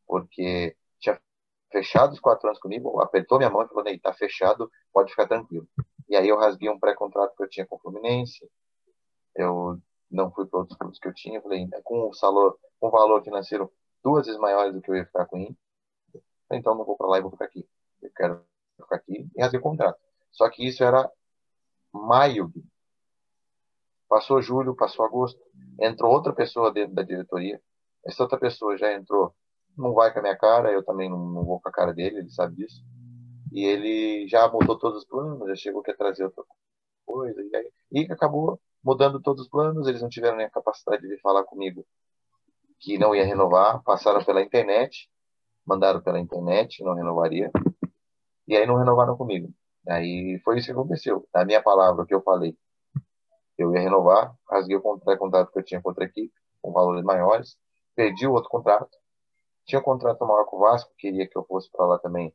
[0.07, 1.19] Porque tinha
[1.71, 5.67] fechado os quatro anos comigo, apertou minha mão e falou, tá fechado, pode ficar tranquilo.
[6.07, 8.47] E aí eu rasguei um pré-contrato que eu tinha com o Fluminense,
[9.35, 13.23] eu não fui para outros clubes que eu tinha, falei, com um valor, um valor
[13.23, 13.71] financeiro
[14.03, 15.57] duas vezes maiores do que eu ia ficar com ele,
[16.51, 17.67] então não vou para lá e vou ficar aqui.
[18.01, 18.41] Eu quero
[18.77, 19.99] ficar aqui e rasguei o contrato.
[20.31, 21.09] Só que isso era
[21.91, 22.51] maio.
[24.07, 25.41] Passou julho, passou agosto,
[25.79, 27.59] entrou outra pessoa dentro da diretoria.
[28.05, 29.33] Essa outra pessoa já entrou,
[29.75, 32.19] não vai com a minha cara, eu também não, não vou com a cara dele,
[32.19, 32.83] ele sabe disso.
[33.51, 36.43] E ele já mudou todos os planos, já chegou a trazer outra
[37.05, 41.07] coisa, e, aí, e acabou mudando todos os planos, eles não tiveram nem a capacidade
[41.07, 41.83] de falar comigo
[42.79, 45.09] que não ia renovar, passaram pela internet,
[45.65, 47.51] mandaram pela internet, não renovaria,
[48.47, 49.49] e aí não renovaram comigo.
[49.87, 51.27] Aí foi isso que aconteceu.
[51.33, 52.55] Na minha palavra, que eu falei,
[53.57, 57.57] eu ia renovar, rasguei o contrato que eu tinha com outra equipe, com valores maiores,
[57.95, 58.97] perdi o outro contrato,
[59.65, 62.33] tinha um contrato maior com o Vasco, queria que eu fosse para lá também.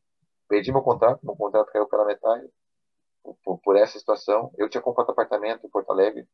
[0.49, 2.49] Perdi meu contrato, meu contrato caiu pela metade
[3.45, 4.51] por, por, essa situação.
[4.57, 6.27] Eu tinha comprado apartamento em Porto Alegre,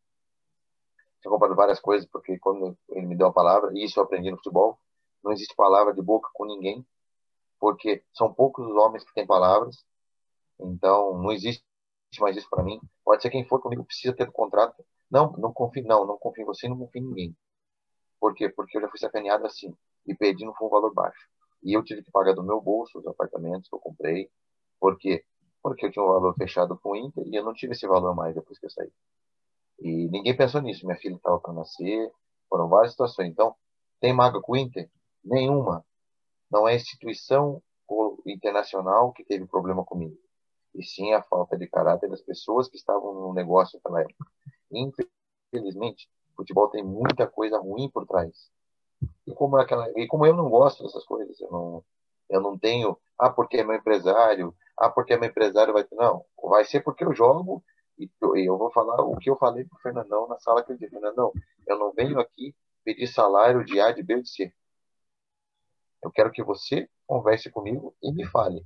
[1.20, 4.30] tinha comprado várias coisas, porque quando ele me deu a palavra, e isso eu aprendi
[4.30, 4.78] no futebol,
[5.22, 6.86] não existe palavra de boca com ninguém,
[7.58, 9.84] porque são poucos os homens que têm palavras,
[10.58, 11.62] então, não existe
[12.18, 12.80] mais isso para mim.
[13.04, 14.84] Pode ser quem for comigo precisa ter um contrato.
[15.10, 17.36] Não, não confio, não, não confio em você, não confio em ninguém.
[18.18, 18.48] Por quê?
[18.48, 19.74] Porque eu já fui sacaneado assim
[20.06, 21.28] e perdi no um valor baixo.
[21.62, 24.30] E eu tive que pagar do meu bolso os apartamentos que eu comprei.
[24.80, 25.24] Por quê?
[25.62, 28.14] Porque eu tinha um valor fechado com o Inter e eu não tive esse valor
[28.14, 28.90] mais depois que eu saí.
[29.86, 30.86] E ninguém pensou nisso.
[30.86, 32.12] Minha filha estava para nascer,
[32.48, 33.30] foram várias situações.
[33.30, 33.54] Então,
[34.00, 34.90] tem maga com o Inter?
[35.24, 35.84] Nenhuma.
[36.50, 37.62] Não é instituição
[38.26, 40.18] internacional que teve problema comigo
[40.76, 44.26] e sim a falta de caráter das pessoas que estavam no negócio naquela época.
[44.70, 48.50] Infelizmente, futebol tem muita coisa ruim por trás.
[49.26, 51.84] E como, é aquela, e como eu não gosto dessas coisas, eu não,
[52.28, 55.86] eu não tenho, ah, porque é meu empresário, ah, porque é meu empresário vai.
[55.92, 57.62] Não, vai ser porque eu jogo
[57.98, 58.10] e
[58.46, 60.90] eu vou falar o que eu falei para o Fernandão na sala que eu disse,
[60.90, 61.32] Fernandão,
[61.66, 62.54] eu não venho aqui
[62.84, 64.52] pedir salário de A, de B ou de C.
[66.02, 68.64] Eu quero que você converse comigo e me fale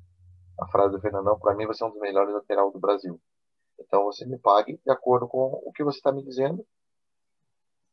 [0.58, 3.20] a frase do Fernandão, para mim você é um dos melhores lateral do Brasil.
[3.78, 6.66] Então você me pague de acordo com o que você está me dizendo,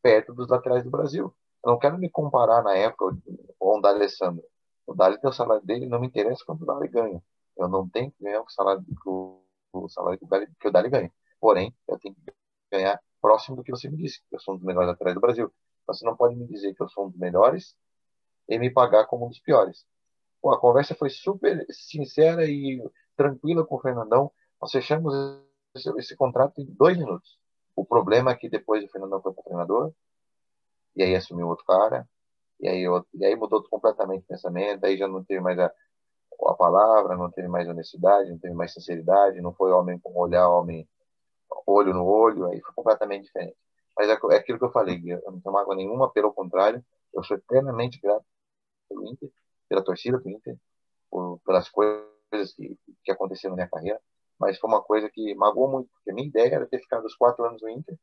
[0.02, 1.34] perto dos laterais do Brasil.
[1.64, 3.18] Eu não quero me comparar na época
[3.58, 4.44] com o D'Alessandro.
[4.86, 7.22] O Dali tem o salário dele, não me interessa quanto o Dali ganha.
[7.58, 9.42] Eu não tenho que ganhar o salário que o,
[9.74, 11.12] o salário que o, Dali, que o Dali ganha.
[11.40, 12.34] Porém, eu tenho que
[12.72, 15.22] ganhar próximo do que você me disse, que eu sou um dos melhores laterais do
[15.22, 15.54] Brasil.
[15.88, 17.76] Você não pode me dizer que eu sou um dos melhores
[18.48, 19.86] e me pagar como um dos piores.
[20.42, 22.82] Pô, a conversa foi super sincera e
[23.16, 24.32] tranquila com o Fernandão.
[24.62, 25.14] Nós fechamos
[25.76, 27.40] esse, esse contrato em dois minutos.
[27.76, 29.94] O problema é que depois o Fernandão foi para treinador,
[30.96, 32.08] e aí assumiu outro cara,
[32.60, 35.72] e aí, e aí mudou completamente o pensamento, aí já não teve mais a,
[36.48, 40.50] a palavra, não teve mais honestidade, não teve mais sinceridade, não foi homem com olhar,
[40.50, 40.88] homem
[41.66, 43.58] olho no olho, aí foi completamente diferente.
[43.98, 47.24] Mas é, é aquilo que eu falei, eu não tenho mágoa nenhuma, pelo contrário, eu
[47.24, 48.26] sou eternamente grato
[48.88, 49.30] pelo Inter,
[49.68, 50.56] pela torcida do Inter,
[51.10, 54.00] por, pelas coisas que, que aconteceram na minha carreira,
[54.40, 57.16] mas foi uma coisa que magoou muito, porque a minha ideia era ter ficado os
[57.16, 57.98] quatro anos no Inter,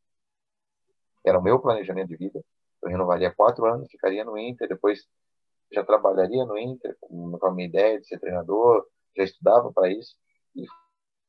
[1.25, 2.45] era o meu planejamento de vida,
[2.83, 5.07] eu renovaria quatro anos, ficaria no Inter, depois
[5.73, 8.87] já trabalharia no Inter, com a minha ideia de ser treinador,
[9.17, 10.17] já estudava para isso,
[10.55, 10.65] e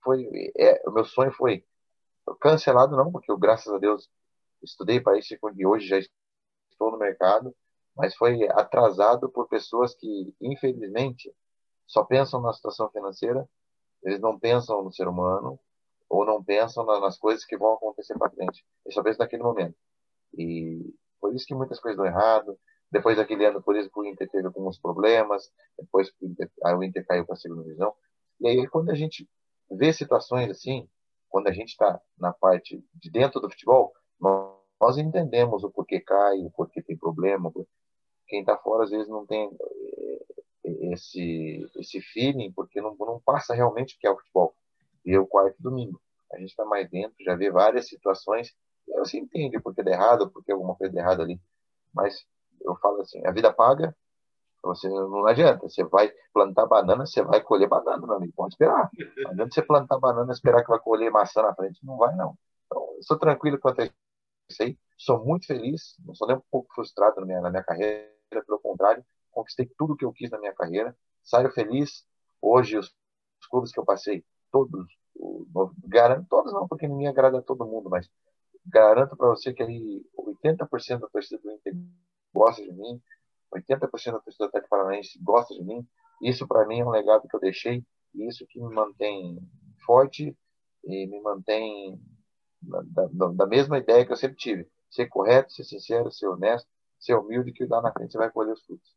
[0.03, 1.63] foi, é, o meu sonho foi
[2.39, 4.09] cancelado não, porque eu, graças a Deus,
[4.63, 5.99] estudei para isso e hoje já
[6.71, 7.55] estou no mercado,
[7.95, 11.33] mas foi atrasado por pessoas que, infelizmente,
[11.85, 13.47] só pensam na situação financeira,
[14.03, 15.59] eles não pensam no ser humano,
[16.09, 18.65] ou não pensam nas coisas que vão acontecer para frente.
[18.85, 19.75] Eles só pensam naquele momento.
[20.37, 22.57] E por isso que muitas coisas dão errado.
[22.91, 25.51] Depois daquele ano, por isso que o Inter teve alguns problemas.
[25.77, 27.93] Depois o Inter, o Inter caiu para a segunda divisão.
[28.39, 29.27] E aí, quando a gente
[29.71, 30.87] vê situações assim,
[31.29, 35.99] quando a gente está na parte de dentro do futebol, nós, nós entendemos o porquê
[35.99, 37.51] cai, o porquê tem problema.
[38.27, 39.49] Quem está fora, às vezes, não tem
[40.63, 44.55] eh, esse, esse feeling, porque não, não passa realmente o que é o futebol.
[45.05, 46.01] E o quarto domingo.
[46.31, 48.55] A gente está mais dentro, já vê várias situações
[48.87, 51.39] você entende porque deu errado, porque alguma coisa deu errado ali.
[51.93, 52.25] Mas
[52.61, 53.95] eu falo assim, a vida paga,
[54.65, 55.67] você não adianta.
[55.69, 58.33] Você vai plantar banana, você vai colher banana, meu amigo.
[58.35, 58.89] Pode esperar.
[59.17, 61.79] Não adianta você plantar banana e esperar que vai colher maçã na frente.
[61.85, 62.37] Não vai, não.
[62.65, 64.77] Então, eu sou tranquilo quanto a isso aí.
[64.97, 65.95] Sou muito feliz.
[66.05, 68.09] Não sou nem um pouco frustrado na minha, na minha carreira.
[68.29, 70.95] Pelo contrário, conquistei tudo que eu quis na minha carreira.
[71.23, 72.05] Saio feliz.
[72.41, 72.87] Hoje, os,
[73.39, 74.85] os clubes que eu passei, todos,
[75.85, 78.09] garanto, todos não, porque ninguém agrada a todo mundo, mas
[78.65, 81.73] garanto para você que ali 80% da torcida do Inter
[82.33, 83.01] gosta de mim,
[83.53, 85.85] 80% da Atlético Paranaense gosta de mim.
[86.21, 89.37] Isso para mim é um legado que eu deixei e isso que me mantém
[89.85, 90.35] forte
[90.83, 91.99] e me mantém
[92.61, 92.81] da,
[93.11, 94.67] da, da, mesma ideia que eu sempre tive.
[94.89, 96.67] Ser correto, ser sincero, ser honesto,
[96.99, 98.95] ser humilde, que lá na frente você vai colher os frutos.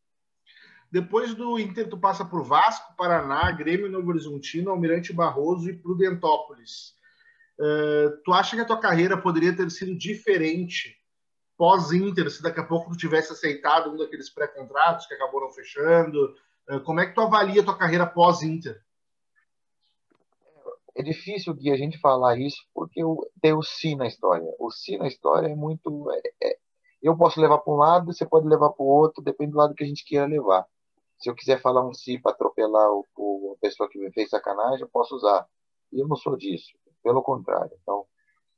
[0.91, 6.95] Depois do Inter, tu passa por Vasco, Paraná, Grêmio Novo Horizontino, Almirante Barroso e Prudentópolis.
[7.59, 10.98] Uh, tu acha que a tua carreira poderia ter sido diferente
[11.59, 16.33] pós-Inter, se daqui a pouco tu tivesse aceitado um daqueles pré-contratos que não fechando?
[16.69, 18.81] Uh, como é que tu avalia tua carreira pós-Inter?
[20.95, 23.01] É difícil de a gente falar isso porque
[23.41, 24.47] tem o si na história.
[24.57, 26.09] O si na história é muito.
[26.11, 26.57] É, é,
[27.03, 29.75] eu posso levar para um lado, você pode levar para o outro, depende do lado
[29.75, 30.65] que a gente queira levar.
[31.17, 34.29] Se eu quiser falar um si para atropelar o, o, a pessoa que me fez
[34.29, 35.45] sacanagem, eu posso usar.
[35.91, 36.71] E eu não sou disso.
[37.03, 37.71] Pelo contrário.
[37.81, 38.05] Então,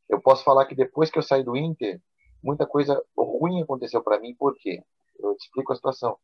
[0.08, 2.00] eu posso falar que depois que eu saí do Inter,
[2.44, 4.84] muita coisa ruim aconteceu para mim, por quê?
[5.20, 6.18] Eu te explico a situação.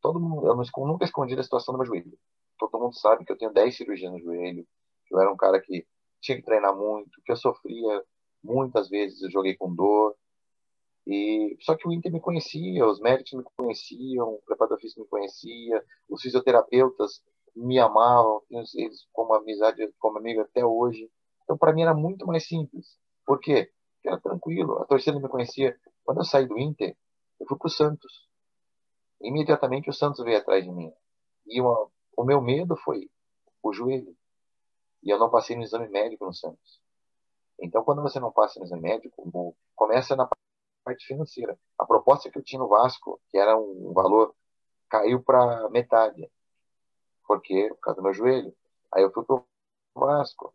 [0.00, 2.18] Todo mundo, eu nunca escondi a situação do meu joelho.
[2.58, 4.66] Todo mundo sabe que eu tenho 10 cirurgias no joelho,
[5.06, 5.86] que eu era um cara que
[6.20, 8.04] tinha que treinar muito, que eu sofria
[8.42, 10.14] muitas vezes, eu joguei com dor.
[11.06, 15.08] E só que o Inter me conhecia, os médicos me conheciam, o preparador físico me
[15.08, 17.22] conhecia, os fisioterapeutas
[17.54, 21.10] me amavam, eles como amizade, como amigo até hoje.
[21.42, 22.96] Então, para mim era muito mais simples.
[23.26, 23.70] Por quê?
[24.02, 25.78] Porque era tranquilo, a torcida me conhecia.
[26.04, 26.96] Quando eu saí do Inter,
[27.38, 28.28] eu fui para o Santos.
[29.20, 30.92] Imediatamente o Santos veio atrás de mim.
[31.46, 33.08] E uma, o meu medo foi
[33.62, 34.16] o joelho.
[35.04, 36.80] E eu não passei no exame médico no Santos.
[37.60, 40.28] Então, quando você não passa no exame médico, começa na
[40.84, 41.56] parte financeira.
[41.78, 44.34] A proposta que eu tinha no Vasco, que era um valor,
[44.88, 46.28] caiu para metade.
[47.24, 48.52] Porque, por causa do meu joelho.
[48.92, 49.44] Aí eu fui para o
[49.94, 50.52] Vasco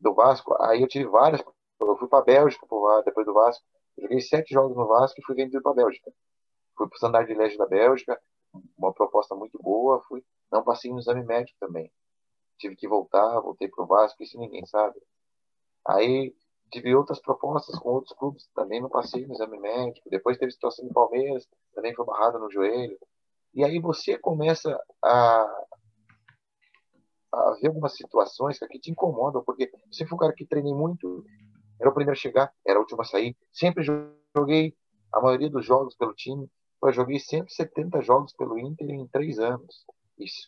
[0.00, 1.42] do Vasco, aí eu tive várias.
[1.80, 2.66] Eu fui para a Bélgica
[3.04, 3.64] depois do Vasco.
[3.98, 6.12] joguei sete jogos no Vasco e fui vendido para a Bélgica.
[6.76, 8.20] Fui para o Standard de Liège da Bélgica,
[8.76, 10.02] uma proposta muito boa.
[10.08, 11.90] Fui, não passei no exame médico também.
[12.58, 14.98] Tive que voltar, voltei para o Vasco, isso ninguém sabe.
[15.86, 16.34] Aí
[16.70, 20.10] tive outras propostas com outros clubes, também não passei no exame médico.
[20.10, 22.98] Depois teve situação no Palmeiras, também foi barrado no joelho.
[23.54, 25.66] E aí você começa a,
[27.32, 31.24] haver algumas situações que te incomodam, porque se for um cara que treinei muito,
[31.80, 33.36] era o primeiro a chegar, era o último a sair.
[33.52, 33.84] Sempre
[34.36, 34.74] joguei
[35.12, 36.50] a maioria dos jogos pelo time.
[36.82, 39.84] Eu joguei 170 jogos pelo Inter em três anos,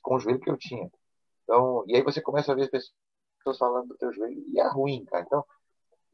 [0.02, 0.90] com o joelho que eu tinha.
[1.44, 2.92] Então, e aí você começa a ver as
[3.38, 5.24] pessoas falando do teu joelho, e é ruim, cara.
[5.26, 5.44] Então,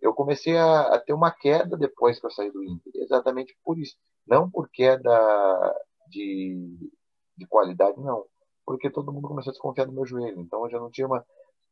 [0.01, 3.79] eu comecei a, a, ter uma queda depois que eu saí do Inter, exatamente por
[3.79, 3.97] isso.
[4.27, 5.75] Não por queda
[6.09, 6.91] de,
[7.37, 8.25] de qualidade, não
[8.65, 10.41] porque todo mundo começou a desconfiar do meu joelho.
[10.41, 11.25] Então eu já não tinha uma.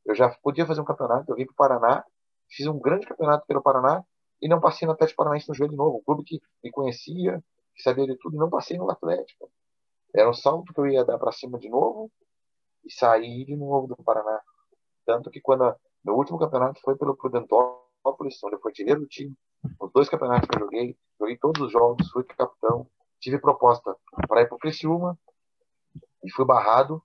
[0.05, 2.05] Eu já podia fazer um campeonato, eu vim para o Paraná,
[2.55, 4.05] fiz um grande campeonato pelo Paraná
[4.41, 5.99] e não passei no Atlético Paranaense no joelho de novo.
[5.99, 7.43] Um clube que me conhecia,
[7.75, 9.51] que sabia de tudo, e não passei no Atlético.
[10.15, 12.11] Era um salto que eu ia dar para cima de novo
[12.85, 14.41] e sair de novo do Paraná.
[15.07, 19.07] Tanto que quando a, meu último campeonato foi pelo Prudentópolis, onde eu fui artilheiro do
[19.07, 19.35] time.
[19.81, 22.87] Os dois campeonatos que eu joguei, joguei todos os jogos, fui capitão.
[23.21, 23.97] Tive proposta
[24.27, 25.17] para ir para o Criciúma,
[26.25, 27.03] e fui barrado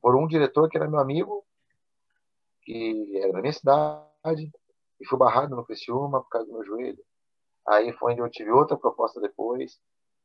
[0.00, 1.44] por um diretor que era meu amigo,
[2.62, 4.50] que era da minha cidade,
[5.00, 7.02] e fui barrado no Criciúma por causa do meu joelho.
[7.66, 9.80] Aí foi onde eu tive outra proposta depois,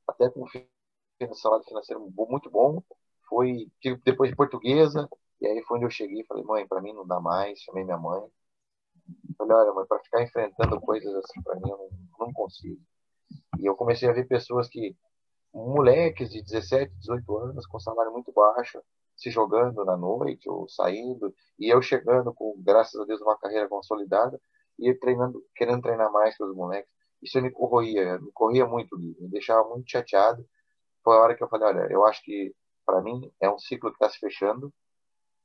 [0.07, 2.83] até com um salário financeiro muito bom.
[3.29, 3.71] Foi
[4.03, 5.09] depois de portuguesa,
[5.41, 7.59] e aí foi onde eu cheguei e falei, mãe, para mim não dá mais.
[7.59, 8.21] Chamei minha mãe.
[9.37, 12.81] Falei, olha, mãe, para ficar enfrentando coisas assim, para mim eu não, não consigo.
[13.59, 14.95] E eu comecei a ver pessoas que
[15.53, 18.81] moleques de 17, 18 anos com salário muito baixo,
[19.15, 23.67] se jogando na noite ou saindo, e eu chegando com, graças a Deus, uma carreira
[23.69, 24.39] consolidada
[24.79, 26.91] e treinando, querendo treinar mais que os moleques.
[27.21, 30.45] Isso me corroía, me corria muito, me deixava muito chateado.
[31.03, 32.53] Foi a hora que eu falei, olha, eu acho que
[32.85, 34.73] para mim é um ciclo que está se fechando.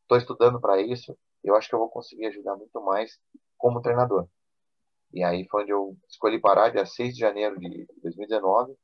[0.02, 1.16] Estou estudando para isso.
[1.44, 3.18] Eu acho que eu vou conseguir ajudar muito mais
[3.56, 4.28] como treinador.
[5.12, 8.76] E aí foi onde eu escolhi parar, dia 6 de janeiro de 2019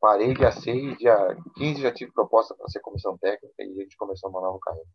[0.00, 1.14] Parei dia 6, dia
[1.56, 4.88] 15 já tive proposta para ser comissão técnica e a gente começou uma nova carreira.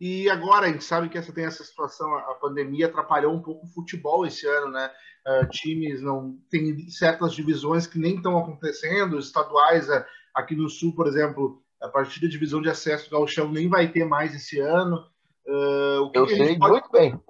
[0.00, 3.66] E agora a gente sabe que essa tem essa situação, a pandemia atrapalhou um pouco
[3.66, 4.90] o futebol esse ano, né?
[5.26, 10.04] Uh, times não tem certas divisões que nem estão acontecendo, estaduais uh,
[10.34, 13.90] aqui no sul, por exemplo, a partir da divisão de acesso do Galchão nem vai
[13.90, 14.98] ter mais esse ano.
[15.46, 16.72] Uh, Eu sei pode...
[16.72, 17.14] muito bem.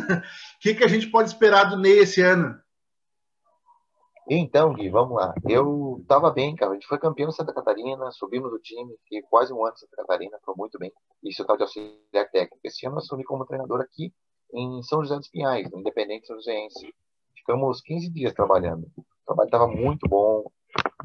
[0.00, 2.58] O que, que a gente pode esperar do Ney esse ano?
[4.28, 5.34] Então, Gui, vamos lá.
[5.48, 6.72] Eu estava bem, cara.
[6.72, 9.78] A gente foi campeão em Santa Catarina, subimos o time, fiquei quase um ano em
[9.78, 10.92] Santa Catarina, foi muito bem.
[11.22, 12.58] Isso é tal de auxiliar técnico.
[12.62, 14.12] Esse ano eu assumi como treinador aqui
[14.52, 16.94] em São José dos Pinhais, no Independente São Joséense.
[17.34, 18.86] Ficamos 15 dias trabalhando.
[18.96, 20.50] O trabalho estava muito bom,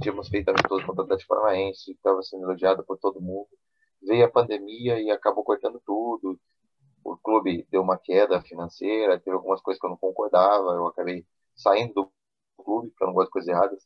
[0.01, 3.47] tínhamos feito amistoso contra o Atlético Paranaense, estava sendo elogiado por todo mundo.
[4.03, 6.39] Veio a pandemia e acabou cortando tudo.
[7.03, 11.25] O clube deu uma queda financeira, teve algumas coisas que eu não concordava, eu acabei
[11.55, 12.11] saindo do
[12.63, 13.83] clube, eu não gosto de coisas erradas.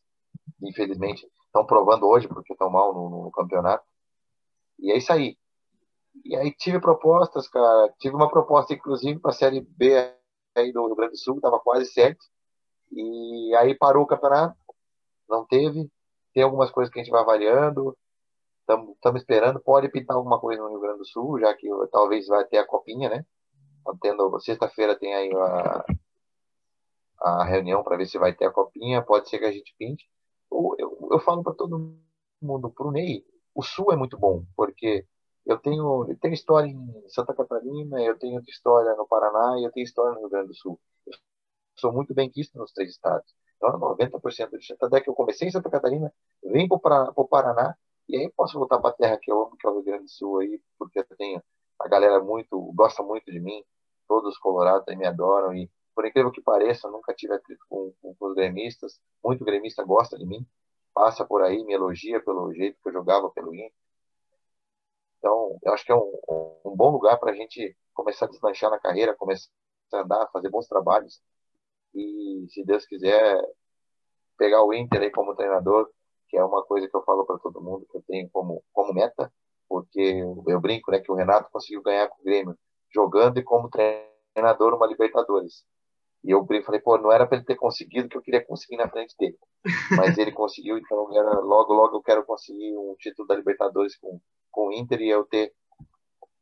[0.62, 3.84] Infelizmente, estão provando hoje porque estão mal no, no, campeonato.
[4.80, 5.38] E é isso aí.
[6.26, 7.94] E aí tive propostas, cara.
[8.00, 9.96] Tive uma proposta, inclusive, para a Série B
[10.56, 12.26] aí do Rio Grande do Sul, estava quase certo.
[12.92, 14.58] E aí parou o campeonato,
[15.28, 15.90] não teve.
[16.34, 17.98] Tem algumas coisas que a gente vai avaliando.
[18.62, 19.60] Estamos esperando.
[19.60, 22.68] Pode pintar alguma coisa no Rio Grande do Sul, já que talvez vai ter a
[22.68, 23.26] copinha, né?
[24.02, 25.86] Tendo sexta-feira tem aí a,
[27.22, 30.10] a reunião para ver se vai ter a copinha, pode ser que a gente pinte.
[30.52, 31.98] Eu, eu, eu falo para todo
[32.42, 35.06] mundo, para o Ney, o Sul é muito bom, porque
[35.46, 39.72] eu tenho, eu tenho história em Santa Catarina, eu tenho história no Paraná e eu
[39.72, 40.80] tenho história no Rio Grande do Sul.
[41.08, 41.14] Eu
[41.78, 43.34] sou muito bem quisto nos três estados.
[43.58, 44.86] Então, 90% de chance.
[44.86, 46.14] Até que eu comecei em Santa Catarina,
[46.44, 47.76] vim para o Paraná,
[48.08, 50.04] e aí posso voltar para a terra que eu amo, que é o Rio Grande
[50.04, 51.44] do Sul, aí, porque eu tenho
[51.80, 53.64] a galera muito, gosta muito de mim,
[54.08, 57.62] todos os colorados aí me adoram, e por incrível que pareça, eu nunca tive atrito
[57.68, 59.02] com, com, com, os gremistas.
[59.22, 60.47] Muito gremista gosta de mim,
[60.93, 63.74] passa por aí, me elogia pelo jeito que eu jogava pelo Inter.
[65.18, 68.72] Então, eu acho que é um, um bom lugar para a gente começar a deslanchar
[68.72, 69.50] na carreira, começar
[69.91, 71.22] a andar, fazer bons trabalhos.
[71.93, 73.38] E, se Deus quiser,
[74.38, 75.91] pegar o Inter aí como treinador,
[76.30, 78.93] que é uma coisa que eu falo para todo mundo, que eu tenho como, como
[78.93, 79.30] meta,
[79.68, 82.58] porque eu brinco né, que o Renato conseguiu ganhar com o Grêmio
[82.89, 85.68] jogando e como treinador uma Libertadores.
[86.24, 88.90] E eu falei, pô, não era para ele ter conseguido que eu queria conseguir na
[88.90, 89.38] frente dele.
[89.96, 94.20] Mas ele conseguiu, então logo, logo eu quero conseguir um título da Libertadores com,
[94.52, 95.54] com o Inter e eu ter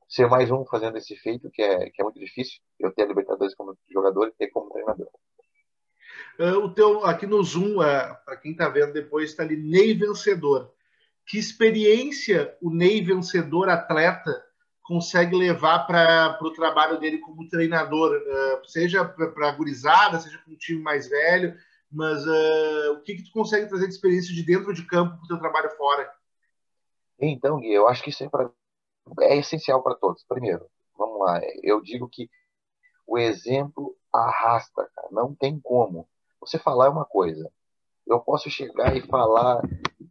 [0.07, 3.07] ser mais um fazendo esse feito, que é, que é muito difícil, eu ter a
[3.07, 5.07] Libertadores como jogador e ter como treinador.
[6.39, 9.93] Uh, o teu, aqui no Zoom, uh, para quem está vendo depois, está ali Ney
[9.93, 10.71] Vencedor.
[11.25, 14.46] Que experiência o Ney Vencedor atleta
[14.87, 20.53] consegue levar para o trabalho dele como treinador, uh, seja para a gurizada, seja para
[20.53, 21.53] um time mais velho,
[21.91, 25.25] mas uh, o que, que tu consegue trazer de experiência de dentro de campo para
[25.25, 26.09] o teu trabalho fora?
[27.19, 28.49] Então, Gui, eu acho que isso é, pra,
[29.21, 30.23] é essencial para todos.
[30.23, 30.65] Primeiro,
[30.97, 32.29] vamos lá, eu digo que
[33.05, 36.07] o exemplo arrasta, cara, não tem como.
[36.39, 37.51] Você falar é uma coisa,
[38.05, 39.61] eu posso chegar e falar,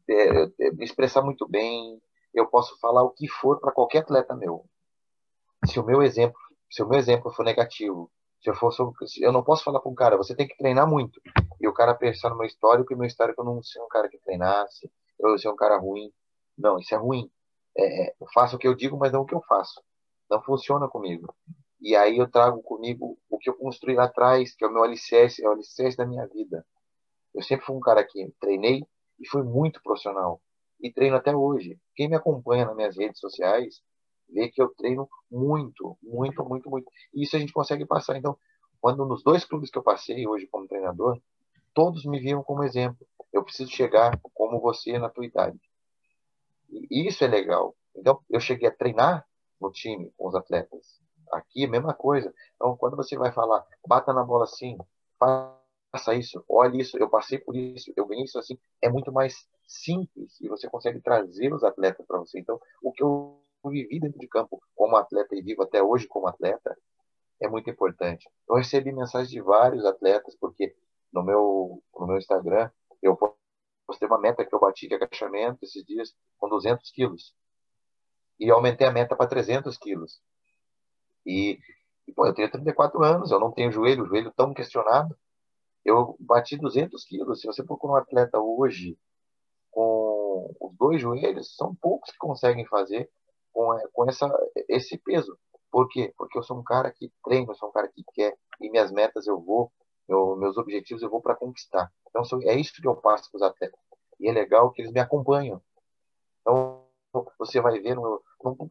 [0.09, 0.51] é, é,
[0.81, 1.99] expressar muito bem,
[2.39, 4.65] eu posso falar o que for para qualquer atleta meu.
[5.67, 6.39] Se o meu exemplo,
[6.71, 8.11] se o meu exemplo for negativo,
[8.43, 8.73] se eu for
[9.21, 11.21] eu não posso falar para um cara, você tem que treinar muito.
[11.61, 14.09] E o cara pensar no meu histórico, e meu histórico eu não ser um cara
[14.09, 16.13] que treinasse, eu ser um cara ruim.
[16.57, 17.31] Não, isso é ruim.
[17.77, 19.83] É, é, eu faço o que eu digo, mas não o que eu faço.
[20.31, 21.35] Não funciona comigo.
[21.81, 24.83] E aí eu trago comigo o que eu construí lá atrás, que é o meu
[24.83, 26.65] alicerce, é o alicerce da minha vida.
[27.35, 28.83] Eu sempre fui um cara que treinei
[29.19, 30.41] e fui muito profissional
[30.81, 31.79] e treino até hoje.
[31.95, 33.83] Quem me acompanha nas minhas redes sociais
[34.29, 36.91] vê que eu treino muito, muito, muito, muito.
[37.15, 38.17] E isso a gente consegue passar.
[38.17, 38.37] Então,
[38.81, 41.21] quando nos dois clubes que eu passei hoje como treinador,
[41.75, 43.07] todos me viam como exemplo.
[43.33, 45.61] Eu preciso chegar como você na tua idade.
[46.71, 47.75] E isso é legal.
[47.95, 49.27] Então, eu cheguei a treinar
[49.61, 51.01] no time com os atletas.
[51.33, 52.33] Aqui, a mesma coisa.
[52.55, 54.77] Então, quando você vai falar, bata na bola assim,
[55.19, 59.49] faça isso, olhe isso, eu passei por isso, eu ganhei isso assim, é muito mais
[59.67, 62.39] simples e você consegue trazer os atletas para você.
[62.39, 66.29] Então, o que eu vivi dentro de campo como atleta e vivo até hoje como
[66.29, 66.77] atleta
[67.41, 68.29] é muito importante.
[68.49, 70.75] Eu recebi mensagens de vários atletas, porque
[71.13, 72.71] no meu, no meu Instagram
[73.03, 73.17] eu
[73.87, 77.35] postei uma meta que eu bati de agachamento esses dias com 200 quilos.
[78.39, 80.21] E aumentei a meta para 300 quilos.
[81.25, 81.59] E,
[82.07, 85.17] e, pô, eu tenho 34 anos, eu não tenho joelho, joelho tão questionado.
[85.85, 87.41] Eu bati 200 quilos.
[87.41, 88.99] Se você procurar um atleta hoje
[89.77, 93.11] com os dois joelhos, são poucos que conseguem fazer
[93.53, 94.27] com, com essa,
[94.71, 95.39] esse peso.
[95.71, 96.15] Por quê?
[96.17, 98.91] Porque eu sou um cara que treina, eu sou um cara que quer, e minhas
[98.91, 99.71] metas eu vou,
[100.09, 101.93] eu, meus objetivos eu vou para conquistar.
[102.09, 103.79] Então é isso que eu passo para os atletas.
[104.19, 105.61] E é legal que eles me acompanham.
[106.41, 106.83] Então
[107.39, 108.71] você vai ver, não, não,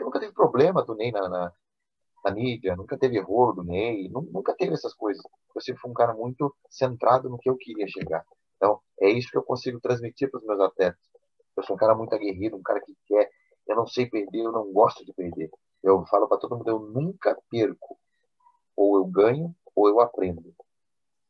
[0.00, 1.52] nunca teve problema do Ney na, na,
[2.24, 5.22] na mídia, nunca teve erro do Ney, nunca teve essas coisas.
[5.54, 8.24] Eu sempre fui um cara muito centrado no que eu queria chegar.
[8.58, 11.00] Então é isso que eu consigo transmitir para os meus atletas.
[11.56, 13.30] Eu sou um cara muito aguerrido, um cara que quer.
[13.66, 15.50] Eu não sei perder, eu não gosto de perder.
[15.82, 17.98] Eu falo para todo mundo, eu nunca perco.
[18.76, 20.54] Ou eu ganho, ou eu aprendo.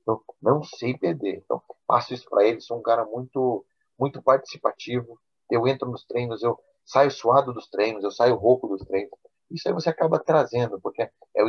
[0.03, 1.43] Então, não sei perder.
[1.45, 2.65] Então, passo isso para eles.
[2.65, 3.65] Sou um cara muito,
[3.99, 5.19] muito participativo.
[5.51, 9.11] Eu entro nos treinos, eu saio suado dos treinos, eu saio rouco dos treinos.
[9.51, 11.03] Isso aí você acaba trazendo, porque
[11.35, 11.49] é o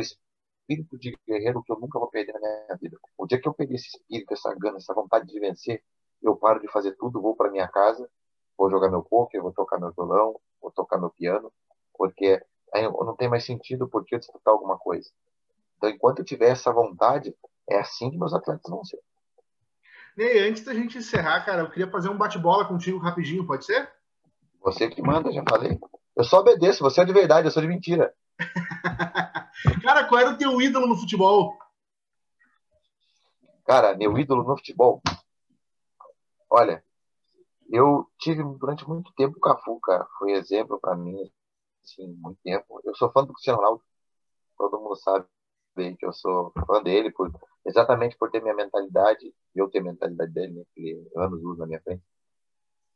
[0.70, 2.96] espírito de guerreiro que eu nunca vou perder na minha vida.
[3.18, 5.82] O dia que eu perder esse espírito, essa gana, essa vontade de vencer,
[6.22, 8.08] eu paro de fazer tudo, vou para minha casa,
[8.56, 11.52] vou jogar meu poker, vou tocar meu violão, vou tocar meu piano,
[11.94, 12.40] porque
[12.72, 15.08] aí não tem mais sentido porque eu disputar alguma coisa.
[15.76, 17.34] Então, enquanto eu tiver essa vontade,
[17.68, 19.00] é assim que meus atletas vão ser.
[20.16, 23.90] Ney, antes da gente encerrar, cara, eu queria fazer um bate-bola contigo rapidinho, pode ser?
[24.60, 25.78] Você que manda, já falei.
[26.14, 28.12] Eu só obedeço, você é de verdade, eu sou de mentira.
[29.82, 31.58] cara, qual era o teu ídolo no futebol?
[33.64, 35.00] Cara, meu ídolo no futebol.
[36.48, 36.82] Olha,
[37.70, 40.06] eu tive durante muito tempo o Cafu, cara.
[40.18, 41.30] Foi exemplo para mim,
[41.84, 42.80] assim, muito tempo.
[42.84, 43.82] Eu sou fã do Cristiano Ronaldo.
[44.58, 45.26] Todo mundo sabe
[45.96, 47.32] que eu sou fã dele, por,
[47.64, 51.60] exatamente por ter minha mentalidade, e eu ter a mentalidade dele, né, ele anos usa
[51.60, 52.02] na minha frente.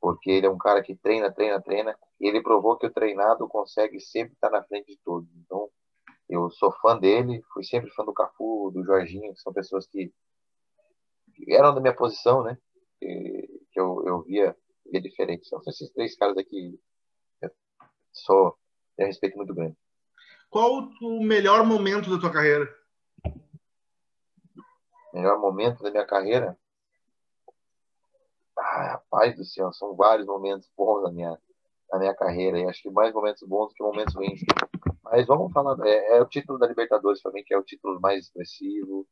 [0.04, 3.48] Porque ele é um cara que treina, treina, treina, e ele provou que o treinado
[3.48, 5.26] consegue sempre estar na frente de todos.
[5.34, 5.70] Então,
[6.28, 10.12] eu sou fã dele, fui sempre fã do Cafu, do Jorginho, que são pessoas que,
[11.48, 12.58] eram da minha posição, né?
[13.00, 14.54] Que, que eu, eu via,
[14.92, 15.48] via diferente.
[15.48, 16.78] São esses três caras aqui,
[17.40, 17.50] eu
[18.12, 18.58] sou,
[18.98, 19.74] tenho respeito muito grande.
[20.50, 22.68] Qual o melhor momento da tua carreira?
[25.14, 26.58] Melhor momento da minha carreira?
[28.74, 31.38] Ah, rapaz do céu, são vários momentos bons da minha,
[31.92, 32.58] da minha carreira.
[32.58, 34.40] E acho que mais momentos bons do que momentos ruins.
[35.04, 38.00] Mas vamos falar, é, é o título da Libertadores para mim, que é o título
[38.00, 39.06] mais expressivo,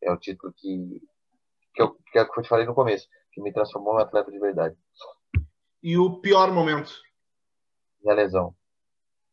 [0.00, 1.02] é o título que,
[1.74, 4.74] que, eu, que eu te falei no começo, que me transformou em atleta de verdade.
[5.82, 6.94] E o pior momento?
[8.02, 8.56] Minha lesão.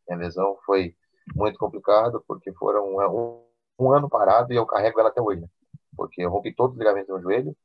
[0.06, 0.94] Minha lesão foi
[1.34, 3.42] muito complicado, porque foram um,
[3.78, 5.48] um, ano parado e eu carrego ela até hoje, né?
[5.96, 7.56] Porque eu rompi todos os ligamentos do meu joelho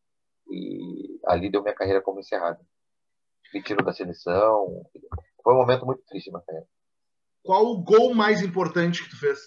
[0.49, 2.59] e ali deu minha carreira como encerrada.
[3.53, 4.85] Me tirou da seleção.
[5.43, 6.67] Foi um momento muito triste na carreira.
[7.43, 9.39] Qual o gol mais importante que tu fez?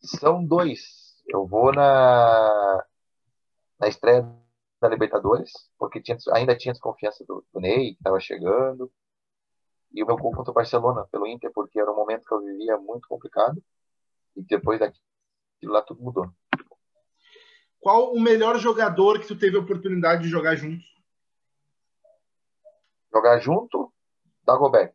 [0.00, 0.80] São dois.
[1.28, 2.84] Eu vou na,
[3.78, 4.26] na estreia
[4.80, 8.90] da Libertadores, porque tinha, ainda tinha desconfiança do, do Ney, que estava chegando
[9.94, 12.40] e o meu gol contra o Barcelona pelo Inter, porque era um momento que eu
[12.40, 13.62] vivia muito complicado
[14.34, 15.02] e depois daquilo
[15.62, 16.30] lá tudo mudou.
[17.82, 20.84] Qual o melhor jogador que tu teve a oportunidade de jogar junto?
[23.12, 23.92] Jogar junto,
[24.46, 24.94] Dagoberto.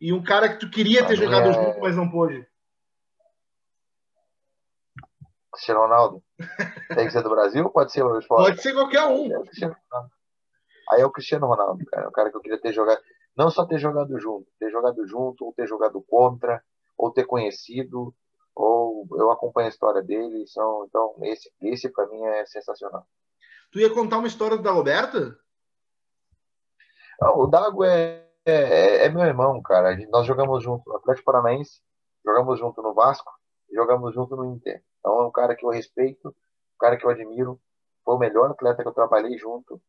[0.00, 1.52] E um cara que tu queria ter jogado é...
[1.52, 2.48] junto, mas não pôde?
[5.52, 6.24] Cristiano Ronaldo.
[6.94, 9.26] Tem que ser do Brasil ou pode ser o Pode ser qualquer um.
[9.30, 9.76] É
[10.92, 12.06] Aí é o Cristiano Ronaldo, cara.
[12.06, 13.02] É o cara que eu queria ter jogado.
[13.36, 16.64] Não só ter jogado junto, ter jogado junto, ou ter jogado contra,
[16.96, 18.14] ou ter conhecido,
[18.54, 20.46] ou eu acompanho a história dele.
[20.46, 23.06] São, então, esse, esse para mim é sensacional.
[23.72, 25.36] Tu ia contar uma história do Dagoberto?
[27.36, 29.96] o Dago é, é, é, meu irmão, cara.
[30.08, 31.80] Nós jogamos junto no Atlético Paranaense,
[32.24, 33.30] jogamos junto no Vasco,
[33.72, 34.82] jogamos junto no Inter.
[34.98, 37.60] Então é um cara que eu respeito, um cara que eu admiro.
[38.04, 39.80] Foi o melhor atleta que eu trabalhei junto.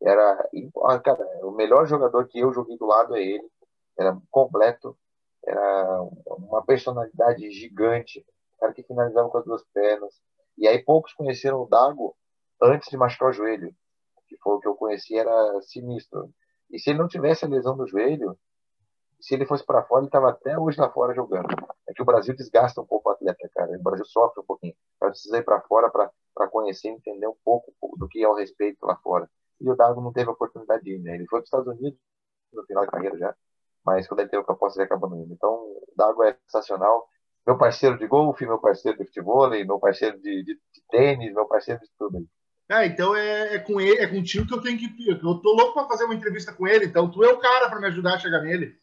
[0.00, 0.48] Era,
[0.84, 3.48] ah, cara, o melhor jogador que eu joguei do lado é ele.
[3.96, 4.96] Era completo,
[5.44, 8.24] era uma personalidade gigante,
[8.58, 10.14] cara que finalizava com as duas pernas.
[10.56, 12.16] E aí poucos conheceram o Dago
[12.62, 13.74] antes de machucar o joelho,
[14.28, 16.30] que foi o que eu conheci, era sinistro.
[16.70, 18.38] E se ele não tivesse a lesão do joelho,
[19.20, 21.48] se ele fosse para fora, ele estava até hoje lá fora jogando.
[21.88, 23.70] É que o Brasil desgasta um pouco o atleta, cara.
[23.78, 24.74] O Brasil sofre um pouquinho.
[24.98, 28.96] Precisa ir para fora para conhecer, entender um pouco do que é o respeito lá
[28.96, 29.28] fora
[29.62, 31.14] e o Dago não teve a oportunidade de ir, né?
[31.14, 31.98] Ele foi para os Estados Unidos
[32.52, 33.34] no final da carreira já,
[33.84, 35.32] mas quando ele teve a proposta ele acabou não indo.
[35.32, 37.06] Então, o Dago é sensacional.
[37.46, 41.46] Meu parceiro de golfe, meu parceiro de futebol, meu parceiro de, de, de tênis, meu
[41.46, 42.26] parceiro de tudo aí.
[42.70, 45.10] Ah, então é, é com ele, é contigo que eu tenho que.
[45.10, 47.80] Eu tô louco para fazer uma entrevista com ele, então tu é o cara para
[47.80, 48.74] me ajudar a chegar nele.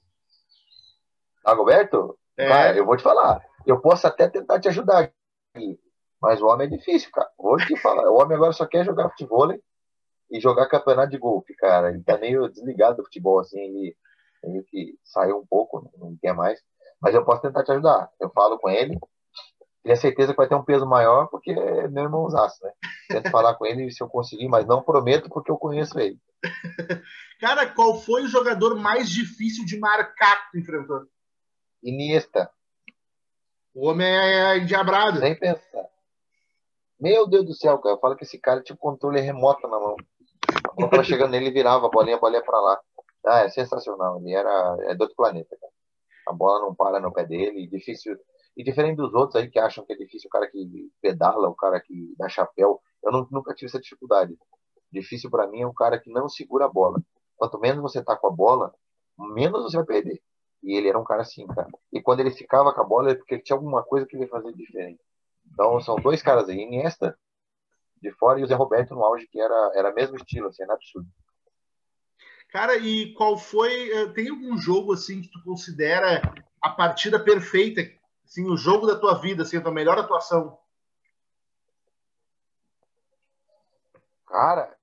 [1.44, 2.18] Alberto?
[2.38, 2.48] É.
[2.48, 3.42] Cara, eu vou te falar.
[3.66, 5.12] Eu posso até tentar te ajudar
[5.56, 5.80] aqui,
[6.22, 7.30] mas o homem é difícil, cara.
[7.38, 8.10] Vou te falar.
[8.12, 9.52] O homem agora só quer jogar futebol
[10.30, 11.90] e jogar campeonato de golfe, cara.
[11.90, 13.96] Ele tá meio desligado do futebol, assim, ele
[14.44, 16.60] meio que saiu um pouco, não quer mais.
[17.02, 18.10] Mas eu posso tentar te ajudar.
[18.20, 18.98] Eu falo com ele,
[19.84, 22.72] tenho certeza que vai ter um peso maior, porque é meu irmãozaço, né?
[23.08, 26.20] Tento falar com ele se eu conseguir, mas não prometo porque eu conheço ele.
[27.40, 31.06] Cara, qual foi o jogador mais difícil de marcar que tu enfrentou?
[31.82, 32.52] Iniesta.
[33.74, 35.20] O homem é endiabrado.
[35.20, 35.86] Sem pensar.
[37.00, 37.96] Meu Deus do céu, cara.
[37.96, 39.96] Eu falo que esse cara tinha um controle remoto na mão.
[40.76, 42.80] Quando tava chegando nele, virava a bolinha, a bolinha pra lá.
[43.26, 44.20] Ah, é sensacional.
[44.20, 45.74] Ele era é do outro planeta, cara.
[46.28, 47.68] A bola não para no pé dele.
[47.68, 48.18] Difícil.
[48.58, 51.56] E diferente dos outros aí que acham que é difícil o cara que pedala, o
[51.56, 52.82] cara que dá chapéu.
[53.04, 54.38] Eu não, nunca tive essa dificuldade.
[54.92, 57.02] Difícil para mim é um cara que não segura a bola.
[57.38, 58.74] Quanto menos você tá com a bola,
[59.18, 60.22] menos você vai perder.
[60.64, 61.70] E ele era um cara assim, cara.
[61.92, 64.30] E quando ele ficava com a bola, é porque tinha alguma coisa que ele ia
[64.30, 65.00] fazer diferente.
[65.54, 67.18] Então são dois caras aí, Iniesta
[68.02, 70.74] de fora e o Zé Roberto no auge, que era, era mesmo estilo, assim, era
[70.74, 71.08] absurdo.
[72.50, 73.92] Cara, e qual foi.
[73.92, 76.22] Eh, tem algum jogo assim que tu considera
[76.62, 77.82] a partida perfeita?
[78.26, 80.58] Assim, o jogo da tua vida, assim, a tua melhor atuação?
[84.28, 84.76] Cara,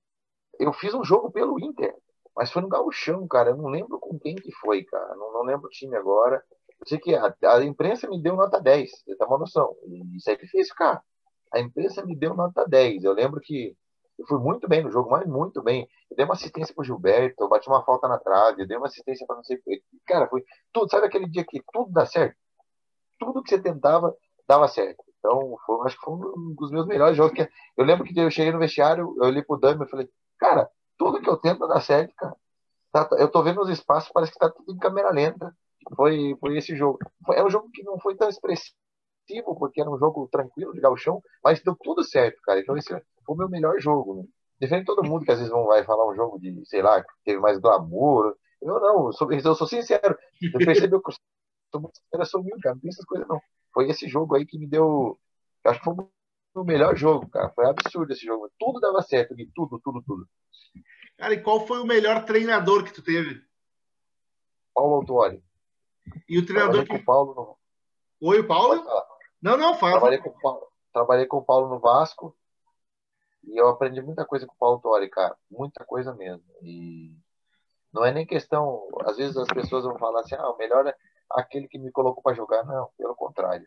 [0.59, 1.95] eu fiz um jogo pelo Inter,
[2.35, 3.51] mas foi no Gauchão, cara.
[3.51, 5.15] Eu não lembro com quem que foi, cara.
[5.15, 6.43] Não, não lembro o time agora.
[6.79, 9.75] Eu sei que a, a, imprensa me deu nota 10, você tá uma noção.
[10.15, 11.01] Isso é difícil, cara.
[11.53, 13.03] A imprensa me deu nota 10.
[13.03, 13.75] Eu lembro que
[14.17, 15.87] eu fui muito bem no jogo, mas muito bem.
[16.09, 18.87] Eu dei uma assistência pro Gilberto, eu bati uma falta na trave, eu dei uma
[18.87, 19.59] assistência para não sei.
[20.05, 20.43] Cara, foi
[20.73, 20.89] tudo.
[20.89, 22.35] Sabe aquele dia que tudo dá certo?
[23.19, 24.15] Tudo que você tentava
[24.47, 25.03] dava certo.
[25.19, 27.33] Então, foi, acho que foi um dos meus melhores jogos.
[27.33, 30.09] Que eu lembro que eu cheguei no vestiário, eu olhei pro Dami e falei,
[30.39, 32.35] cara, tudo que eu tento dá certo, cara.
[32.91, 35.55] Tá, eu tô vendo os espaços, parece que tá tudo em câmera lenta.
[35.95, 36.99] Foi, foi esse jogo.
[37.25, 38.73] Foi, é um jogo que não foi tão expressivo,
[39.59, 42.59] porque era um jogo tranquilo de galchão, mas deu tudo certo, cara.
[42.59, 42.93] Então esse
[43.27, 44.15] o meu melhor jogo.
[44.15, 44.23] Né?
[44.59, 47.03] Diferente de todo mundo que às vezes vão vai falar um jogo de, sei lá,
[47.03, 48.35] que teve mais glamour.
[48.61, 50.17] Eu não, eu sou, eu sou sincero.
[50.41, 51.13] Eu percebi que eu
[51.71, 52.75] sou muito sincero, eu sou humilde, cara.
[52.75, 53.39] Não tem essas coisas, não.
[53.73, 55.19] Foi esse jogo aí que me deu.
[55.63, 55.95] Eu acho que foi
[56.55, 57.49] o melhor jogo, cara.
[57.49, 58.49] Foi absurdo esse jogo.
[58.57, 60.27] Tudo dava certo, tudo, tudo, tudo.
[61.17, 63.41] Cara, e qual foi o melhor treinador que tu teve?
[64.73, 65.43] Paulo Autuori.
[66.29, 66.95] E o treinador trabalhei que.
[66.97, 68.27] Com o Paulo no...
[68.29, 68.83] Oi, o Paulo?
[69.41, 69.93] Não, não, fala.
[69.93, 72.35] Trabalhei com, o Paulo, trabalhei com o Paulo no Vasco.
[73.47, 75.35] E eu aprendi muita coisa com o Paulo Autuori, cara.
[75.49, 76.43] Muita coisa mesmo.
[76.61, 77.15] E
[77.93, 78.87] não é nem questão.
[79.05, 80.93] Às vezes as pessoas vão falar assim: ah, o melhor é
[81.31, 82.63] aquele que me colocou para jogar.
[82.65, 83.65] Não, pelo contrário.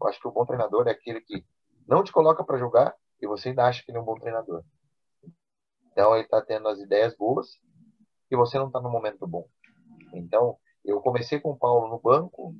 [0.00, 1.44] Eu acho que o bom treinador é aquele que
[1.86, 4.64] não te coloca para jogar e você ainda acha que ele é um bom treinador.
[5.92, 7.58] Então ele está tendo as ideias boas
[8.30, 9.46] e você não está no momento bom.
[10.12, 12.54] Então eu comecei com o Paulo no banco,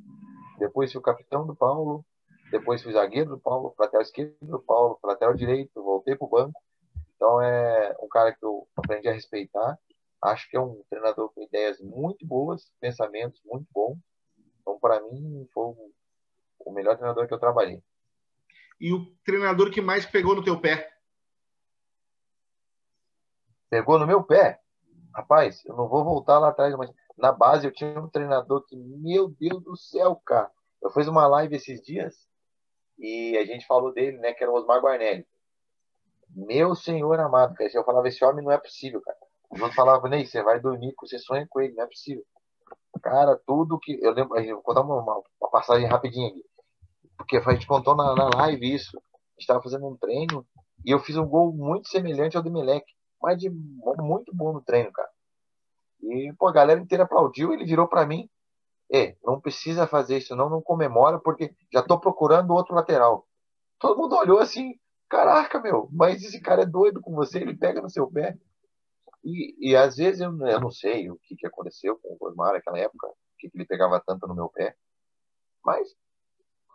[0.59, 2.05] depois fui o capitão do Paulo,
[2.51, 6.61] depois fui zagueiro do Paulo, lateral esquerdo do Paulo, lateral direito, voltei para o banco.
[7.15, 9.79] Então é um cara que eu aprendi a respeitar.
[10.23, 13.99] Acho que é um treinador com ideias muito boas, pensamentos muito bons.
[14.61, 15.75] Então, para mim, foi
[16.61, 17.83] o melhor treinador que eu trabalhei.
[18.81, 20.91] E o treinador que mais pegou no teu pé?
[23.69, 24.61] Pegou no meu pé?
[25.15, 28.77] Rapaz, eu não vou voltar lá atrás, mas na base eu tinha um treinador que,
[28.77, 30.51] meu Deus do céu, cara.
[30.83, 32.27] Eu fiz uma live esses dias
[32.99, 35.27] e a gente falou dele, né, que era o Osmar Guarnelli.
[36.35, 39.17] Meu senhor amado, cara, eu falava, esse homem não é possível, cara.
[39.51, 42.25] O outro falava, Ney, você vai dormir, você sonha com ele, não é possível.
[43.03, 43.99] Cara, tudo que.
[44.03, 46.45] Eu lembro, vou contar uma, uma, passagem rapidinha aqui.
[47.17, 48.97] Porque a gente contou na, na live isso.
[48.97, 49.01] A
[49.33, 50.47] gente estava fazendo um treino
[50.85, 52.85] e eu fiz um gol muito semelhante ao do Melec
[53.21, 55.09] mas de muito bom no treino, cara.
[56.03, 58.29] E, pô, a galera inteira aplaudiu, ele virou para mim,
[58.93, 63.27] é, não precisa fazer isso não, não comemora, porque já tô procurando outro lateral.
[63.79, 64.75] Todo mundo olhou assim,
[65.11, 68.39] caraca, meu, mas esse cara é doido com você, ele pega no seu pé.
[69.23, 72.55] E, e às vezes eu, eu não sei o que, que aconteceu com o Osmar
[72.55, 74.75] naquela época, o que, que ele pegava tanto no meu pé,
[75.63, 75.95] mas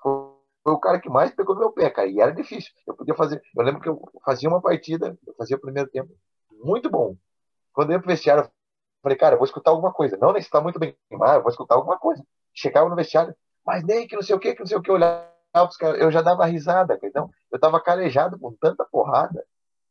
[0.03, 2.07] foi foi o cara que mais pegou no meu pé, cara.
[2.07, 2.73] E era difícil.
[2.87, 3.39] Eu podia fazer.
[3.55, 6.11] Eu lembro que eu fazia uma partida, eu fazia o primeiro tempo,
[6.51, 7.15] muito bom.
[7.71, 8.51] Quando eu ia pro vestiário, eu
[9.03, 10.17] falei, cara, eu vou escutar alguma coisa.
[10.17, 12.25] Não, nem está muito bem, mas eu vou escutar alguma coisa.
[12.51, 14.91] Chegava no vestiário, mas nem que não sei o que, que não sei o que,
[14.91, 15.34] olhava
[15.99, 16.99] eu já dava risada.
[17.03, 19.45] Então, eu tava calejado com tanta porrada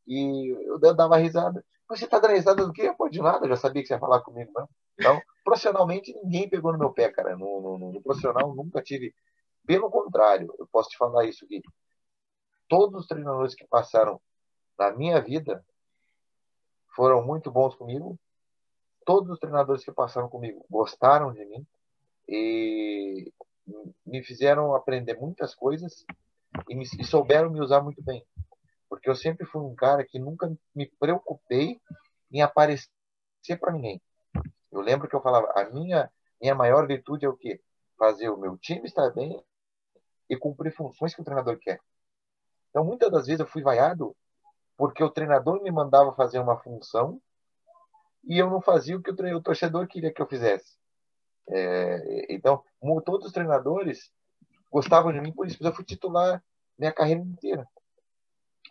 [0.06, 1.64] e eu dava risada.
[1.88, 2.92] Você tá dando risada do quê?
[2.96, 4.68] Pô, de nada, eu já sabia que você ia falar comigo, não.
[4.98, 7.36] Então, profissionalmente, ninguém pegou no meu pé, cara.
[7.36, 9.14] No, no, no, no profissional, nunca tive.
[9.66, 11.62] Pelo contrário, eu posso te falar isso aqui.
[12.68, 14.20] Todos os treinadores que passaram
[14.78, 15.64] na minha vida
[16.94, 18.18] foram muito bons comigo.
[19.04, 21.66] Todos os treinadores que passaram comigo gostaram de mim
[22.26, 23.32] e
[24.04, 26.04] me fizeram aprender muitas coisas
[26.68, 28.24] e, me, e souberam me usar muito bem.
[28.88, 31.80] Porque eu sempre fui um cara que nunca me preocupei
[32.30, 32.88] em aparecer
[33.60, 34.00] para ninguém.
[34.70, 36.10] Eu lembro que eu falava, a minha
[36.40, 37.58] minha maior virtude é o quê?
[37.96, 39.42] Fazer o meu time estar bem
[40.28, 41.80] e cumprir funções que o treinador quer.
[42.68, 44.14] Então, muitas das vezes eu fui vaiado
[44.76, 47.18] porque o treinador me mandava fazer uma função
[48.24, 50.76] e eu não fazia o que o, torcedor queria que eu fizesse.
[51.48, 52.62] É, então,
[53.04, 54.10] todos os treinadores
[54.70, 56.42] gostavam de mim por isso, eu fui titular
[56.78, 57.68] minha carreira inteira.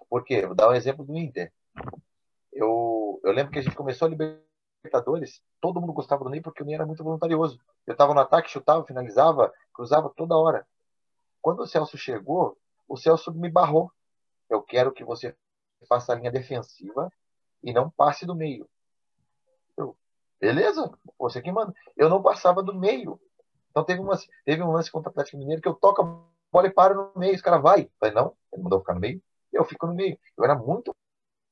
[0.09, 0.45] Por quê?
[0.45, 1.51] Vou dar um exemplo do Inter.
[2.51, 6.61] Eu, eu lembro que a gente começou a Libertadores, todo mundo gostava do Ney porque
[6.61, 7.59] o Ney era muito voluntarioso.
[7.87, 10.67] Eu estava no ataque, chutava, finalizava, cruzava toda hora.
[11.41, 12.57] Quando o Celso chegou,
[12.87, 13.91] o Celso me barrou.
[14.49, 15.35] Eu quero que você
[15.87, 17.11] faça a linha defensiva
[17.63, 18.69] e não passe do meio.
[20.43, 21.73] Beleza, você que manda.
[21.95, 23.17] Eu não passava do meio.
[23.71, 26.21] Então teve, uma, teve um lance contra o Atlético Mineiro que eu toco a
[26.51, 27.33] bola e paro no meio.
[27.33, 27.83] Os caras vai.
[27.83, 29.23] Eu falei, não, ele mandou ficar no meio.
[29.53, 30.19] Eu fico no meio.
[30.37, 30.93] Eu era muito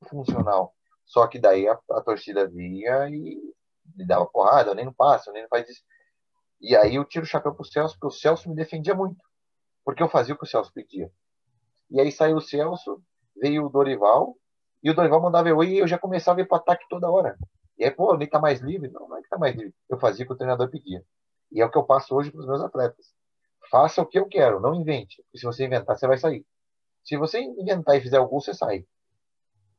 [0.10, 0.76] funcional.
[1.06, 3.40] Só que daí a, a torcida vinha e
[3.96, 5.84] me dava porrada, eu nem não passo, eu nem não faz isso.
[6.60, 9.24] E aí eu tiro o chapéu pro Celso, porque o Celso me defendia muito.
[9.86, 11.10] Porque eu fazia o que o Celso pedia.
[11.90, 13.02] E aí saiu o Celso,
[13.42, 14.36] veio o Dorival,
[14.84, 17.10] e o Dorival mandava eu ir e eu já começava a ir pro ataque toda
[17.10, 17.38] hora.
[17.82, 18.92] E aí, pô, nem tá mais livre?
[18.92, 19.74] Não, não é que tá mais livre.
[19.90, 21.04] Eu fazia o que o treinador pedia.
[21.52, 23.08] E é o que eu passo hoje para os meus atletas.
[23.72, 25.20] Faça o que eu quero, não invente.
[25.24, 26.46] Porque se você inventar, você vai sair.
[27.04, 28.86] Se você inventar e fizer o gol, você sai.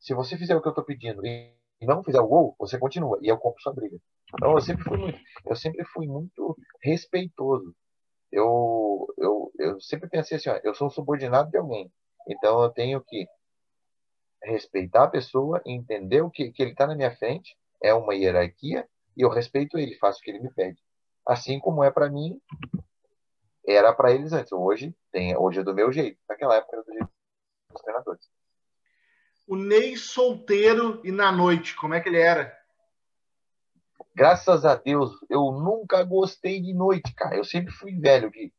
[0.01, 3.21] Se você fizer o que eu estou pedindo e não fizer o gol, você continua.
[3.23, 3.97] E eu compro sua briga.
[4.35, 7.73] Então eu sempre fui muito, eu sempre fui muito respeitoso.
[8.33, 11.89] Eu, eu, eu sempre pensei assim, ó, eu sou um subordinado de alguém.
[12.27, 13.29] Então eu tenho que
[14.43, 18.89] respeitar a pessoa, entender o que, que ele está na minha frente, é uma hierarquia,
[19.17, 20.79] e eu respeito ele, faço o que ele me pede.
[21.27, 22.41] Assim como é para mim,
[23.67, 24.53] era para eles antes.
[24.53, 26.19] Hoje, tem, hoje é do meu jeito.
[26.29, 27.09] Naquela época era do jeito
[27.71, 28.29] dos treinadores
[29.47, 32.57] o Ney solteiro e na noite, como é que ele era?
[34.15, 37.37] Graças a Deus, eu nunca gostei de noite, cara.
[37.37, 38.53] Eu sempre fui velho aqui.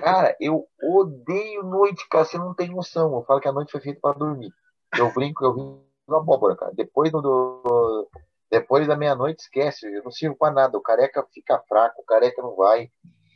[0.00, 2.24] Cara, eu odeio noite, cara.
[2.24, 3.14] Você não tem noção.
[3.14, 4.52] Eu falo que a noite foi feita para dormir.
[4.96, 6.72] Eu brinco, eu vim na abóbora, cara.
[6.74, 8.08] Depois do,
[8.50, 9.86] depois da meia-noite, esquece.
[9.86, 10.78] Eu não sirvo para nada.
[10.78, 12.90] O careca fica fraco, o careca não vai.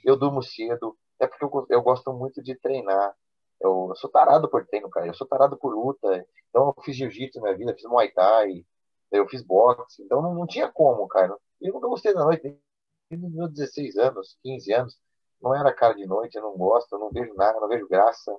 [0.04, 0.96] Eu durmo cedo.
[1.20, 3.14] É porque eu, eu gosto muito de treinar.
[3.60, 5.06] Eu, eu, sou tarado por treino, cara.
[5.06, 6.26] Eu sou tarado por luta.
[6.50, 8.64] Então eu fiz jiu-jitsu na minha vida, fiz muay thai,
[9.10, 10.02] eu fiz boxe.
[10.02, 11.36] Então não, não tinha como, cara.
[11.60, 12.58] Eu nunca gostei da noite.
[13.10, 14.98] Desde meus 16 anos, 15 anos,
[15.40, 18.34] não era cara de noite, eu não gosto, eu não vejo nada, não vejo graça.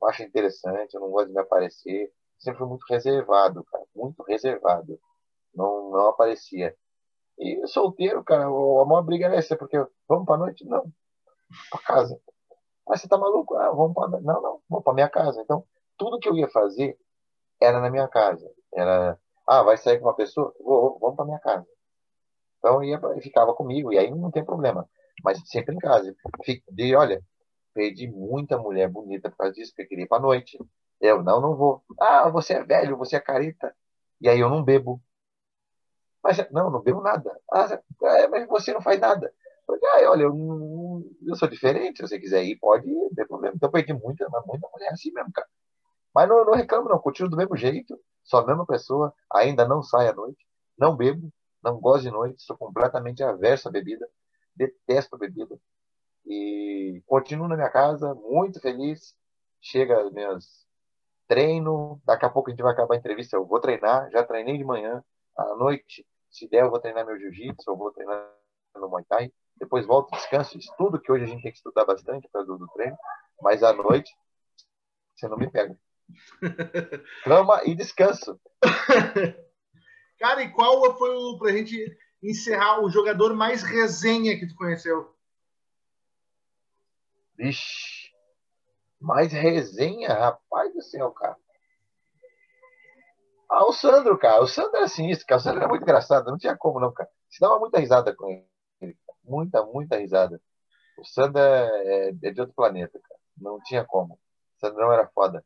[0.00, 2.12] Não acho interessante, eu não gosto de me aparecer.
[2.38, 3.84] Sempre fui muito reservado, cara.
[3.94, 4.98] Muito reservado.
[5.56, 6.74] Não, não aparecia.
[7.38, 9.76] E solteiro, cara, a maior briga era essa, porque
[10.08, 10.64] vamos pra noite?
[10.66, 10.90] Não.
[11.70, 12.20] Pra casa.
[12.88, 13.56] Ah, você tá maluco?
[13.56, 15.40] Ah, vamos para não, não, vamos para minha casa.
[15.42, 15.64] Então,
[15.98, 16.98] tudo que eu ia fazer
[17.60, 18.48] era na minha casa.
[18.74, 20.54] Era, ah, vai sair com uma pessoa?
[20.60, 21.66] Vou, vamos para minha casa.
[22.58, 24.88] Então, ia, ficava comigo e aí não tem problema.
[25.24, 26.14] Mas sempre em casa.
[26.70, 27.22] De, olha,
[27.74, 30.58] perdi muita mulher bonita por causa disso, porque queria ir para noite.
[31.00, 31.82] Eu não, não vou.
[32.00, 33.74] Ah, você é velho, você é careta.
[34.20, 35.00] E aí eu não bebo.
[36.26, 37.40] Mas não, não bebo nada.
[37.52, 39.32] Ah, é, mas você não faz nada.
[39.64, 43.26] Porque, ah, olha, eu, eu sou diferente, se você quiser ir, pode ir, não tem
[43.28, 43.54] problema.
[43.54, 45.46] Então, eu perdi muita, muita mulher assim mesmo, cara.
[46.12, 46.98] Mas não, não reclamo, não.
[46.98, 50.44] Continuo do mesmo jeito, sou a mesma pessoa, ainda não saio à noite,
[50.76, 54.08] não bebo, não gosto de noite, sou completamente averso à bebida,
[54.56, 55.56] detesto a bebida.
[56.26, 59.14] E continuo na minha casa, muito feliz.
[59.60, 60.66] Chega meus
[61.28, 64.58] treino, daqui a pouco a gente vai acabar a entrevista, eu vou treinar, já treinei
[64.58, 65.04] de manhã,
[65.36, 66.04] à noite,
[66.36, 68.32] se der, eu vou treinar meu jiu-jitsu, eu vou treinar
[68.74, 72.28] no Muay Thai depois volto, descanso, estudo, que hoje a gente tem que estudar bastante
[72.32, 72.96] do, do treino,
[73.40, 74.14] mas à noite
[75.14, 75.78] você não me pega.
[77.24, 78.38] Cama e descanso.
[80.18, 85.14] Cara, e qual foi o, pra gente encerrar, o jogador mais resenha que tu conheceu?
[87.36, 88.12] Vixe,
[89.00, 90.08] mais resenha?
[90.08, 91.36] Rapaz do céu, cara.
[93.48, 94.42] Ah, o Sandro, cara.
[94.42, 95.40] O Sandro era sinistro, cara.
[95.40, 96.30] O Sandro era muito engraçado.
[96.30, 97.08] Não tinha como, não, cara.
[97.28, 98.46] Você dava muita risada com ele
[99.26, 100.40] muita, muita risada.
[100.98, 103.20] O Sandra é, é de outro planeta, cara.
[103.36, 104.14] Não tinha como.
[104.14, 105.44] O Sandrão era foda.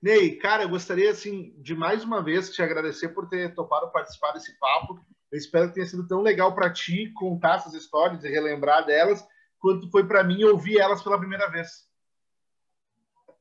[0.00, 4.32] Ney, cara, eu gostaria assim de mais uma vez te agradecer por ter topado participar
[4.32, 4.98] desse papo.
[5.30, 9.26] Eu espero que tenha sido tão legal para ti contar essas histórias e relembrar delas,
[9.58, 11.86] quanto foi para mim ouvir elas pela primeira vez.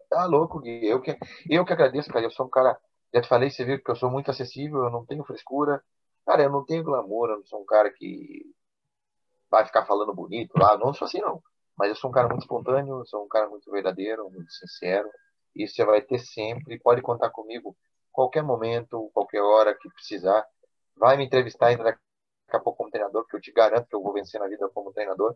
[0.09, 0.85] Tá louco, Gui.
[0.85, 1.17] Eu que,
[1.49, 2.25] eu que agradeço, cara.
[2.25, 2.77] Eu sou um cara.
[3.13, 5.83] Já te falei, você viu que eu sou muito acessível, eu não tenho frescura.
[6.25, 8.45] Cara, eu não tenho glamour, eu não sou um cara que
[9.49, 10.77] vai ficar falando bonito lá.
[10.77, 11.41] Não sou assim, não.
[11.77, 15.09] Mas eu sou um cara muito espontâneo, sou um cara muito verdadeiro, muito sincero.
[15.55, 16.79] Isso você vai ter sempre.
[16.79, 17.75] Pode contar comigo
[18.11, 20.45] qualquer momento, qualquer hora que precisar.
[20.95, 21.99] Vai me entrevistar ainda daqui
[22.51, 24.93] a pouco como treinador, porque eu te garanto que eu vou vencer na vida como
[24.93, 25.35] treinador.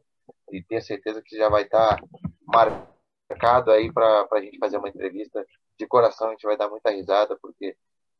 [0.51, 1.99] E ter certeza que já vai estar
[2.45, 5.43] marcado aí para a gente fazer uma entrevista
[5.77, 6.27] de coração.
[6.27, 7.75] A gente vai dar muita risada, porque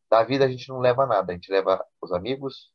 [0.10, 1.32] da vida a gente não leva nada.
[1.32, 2.72] A gente leva os amigos,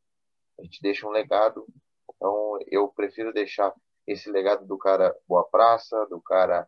[0.58, 1.66] a gente deixa um legado.
[2.14, 3.72] Então eu prefiro deixar
[4.06, 6.66] esse legado do cara boa praça, do cara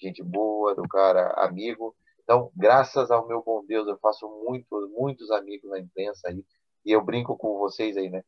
[0.00, 1.94] gente boa, do cara amigo.
[2.22, 6.44] Então, graças ao meu bom Deus, eu faço muito, muitos amigos na imprensa aí.
[6.84, 8.22] E eu brinco com vocês aí, né?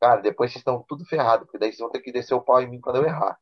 [0.00, 2.60] Cara, depois vocês estão tudo ferrado, porque daí vocês vão ter que descer o pau
[2.60, 3.38] em mim quando eu errar.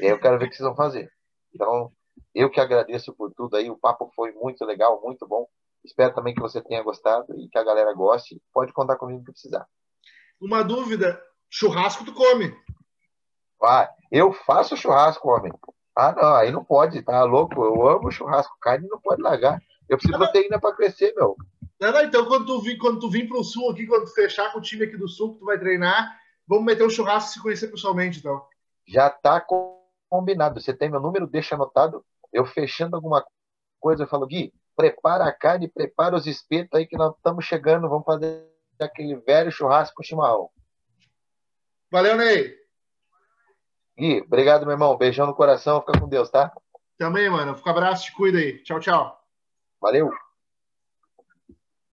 [0.00, 1.10] E aí eu quero ver o que vocês vão fazer.
[1.52, 1.92] Então,
[2.34, 3.70] eu que agradeço por tudo aí.
[3.70, 5.46] O papo foi muito legal, muito bom.
[5.84, 8.40] Espero também que você tenha gostado e que a galera goste.
[8.52, 9.66] Pode contar comigo que precisar.
[10.40, 12.56] Uma dúvida: churrasco tu come?
[13.62, 15.52] Ah, eu faço churrasco, homem.
[15.96, 17.64] Ah, não, aí não pode, tá louco?
[17.64, 19.60] Eu amo churrasco, carne não pode largar.
[19.88, 21.36] Eu preciso de proteína para crescer, meu.
[21.80, 24.52] Não, não, então quando tu, vir, quando tu vir pro sul aqui, quando tu fechar
[24.52, 27.32] com o time aqui do sul, que tu vai treinar, vamos meter um churrasco e
[27.34, 28.42] se conhecer pessoalmente, então.
[28.86, 29.40] Já tá
[30.08, 30.60] combinado.
[30.60, 32.04] Você tem meu número, deixa anotado.
[32.32, 33.24] Eu fechando alguma
[33.80, 37.88] coisa, eu falo, Gui, prepara a carne, prepara os espetos aí que nós estamos chegando,
[37.88, 38.44] vamos fazer
[38.80, 40.50] aquele velho churrasco com chimarrão.
[41.90, 42.54] Valeu, Ney.
[43.96, 44.96] Gui, obrigado, meu irmão.
[44.96, 45.80] Beijão no coração.
[45.80, 46.52] Fica com Deus, tá?
[46.98, 47.56] Também, mano.
[47.56, 48.62] Fica um abraço, te cuida aí.
[48.62, 49.20] Tchau, tchau.
[49.80, 50.10] Valeu.